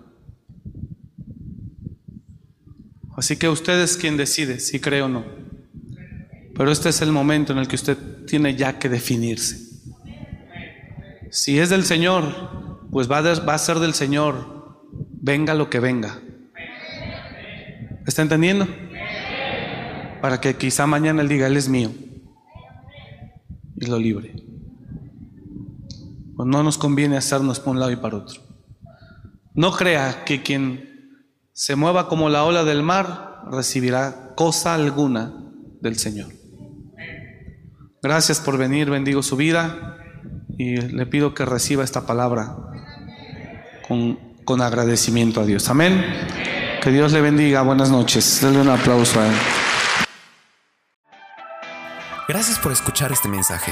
Así 3.15 3.37
que 3.37 3.47
usted 3.47 3.79
es 3.79 3.95
quien 3.95 4.17
decide 4.17 4.59
si 4.59 4.79
cree 4.79 5.03
o 5.03 5.07
no. 5.07 5.23
Pero 6.55 6.71
este 6.71 6.89
es 6.89 6.99
el 7.03 7.11
momento 7.11 7.53
en 7.53 7.59
el 7.59 7.67
que 7.67 7.75
usted 7.75 8.25
tiene 8.25 8.55
ya 8.55 8.79
que 8.79 8.89
definirse. 8.89 9.83
Si 11.29 11.59
es 11.59 11.69
del 11.69 11.85
Señor, 11.85 12.87
pues 12.91 13.07
va 13.07 13.19
a, 13.19 13.57
ser 13.59 13.77
del 13.77 13.93
Señor, 13.93 14.81
venga 15.21 15.53
lo 15.53 15.69
que 15.69 15.79
venga. 15.79 16.19
¿Está 18.07 18.23
entendiendo? 18.23 18.67
Para 20.23 20.41
que 20.41 20.55
quizá 20.55 20.87
mañana 20.87 21.21
Él 21.21 21.29
diga, 21.29 21.45
Él 21.45 21.55
es 21.55 21.69
mío. 21.69 21.91
y 23.79 23.85
lo 23.85 23.99
libre. 23.99 24.40
No 26.45 26.63
nos 26.63 26.77
conviene 26.77 27.17
hacernos 27.17 27.59
por 27.59 27.71
un 27.71 27.79
lado 27.79 27.91
y 27.91 27.97
para 27.97 28.17
otro. 28.17 28.41
No 29.53 29.71
crea 29.73 30.23
que 30.25 30.41
quien 30.41 30.89
se 31.53 31.75
mueva 31.75 32.07
como 32.07 32.29
la 32.29 32.43
ola 32.43 32.63
del 32.63 32.83
mar 32.83 33.43
recibirá 33.51 34.33
cosa 34.35 34.73
alguna 34.73 35.33
del 35.81 35.97
Señor. 35.97 36.31
Gracias 38.01 38.39
por 38.39 38.57
venir, 38.57 38.89
bendigo 38.89 39.21
su 39.21 39.35
vida 39.35 39.97
y 40.57 40.77
le 40.77 41.05
pido 41.05 41.33
que 41.33 41.45
reciba 41.45 41.83
esta 41.83 42.05
palabra 42.05 42.55
con, 43.87 44.17
con 44.43 44.61
agradecimiento 44.61 45.41
a 45.41 45.45
Dios. 45.45 45.69
Amén. 45.69 46.03
Que 46.81 46.89
Dios 46.89 47.11
le 47.11 47.21
bendiga. 47.21 47.61
Buenas 47.61 47.91
noches. 47.91 48.41
Denle 48.41 48.61
un 48.61 48.69
aplauso 48.69 49.19
a 49.19 49.27
él. 49.27 49.33
Gracias 52.27 52.57
por 52.57 52.71
escuchar 52.71 53.11
este 53.11 53.27
mensaje. 53.27 53.71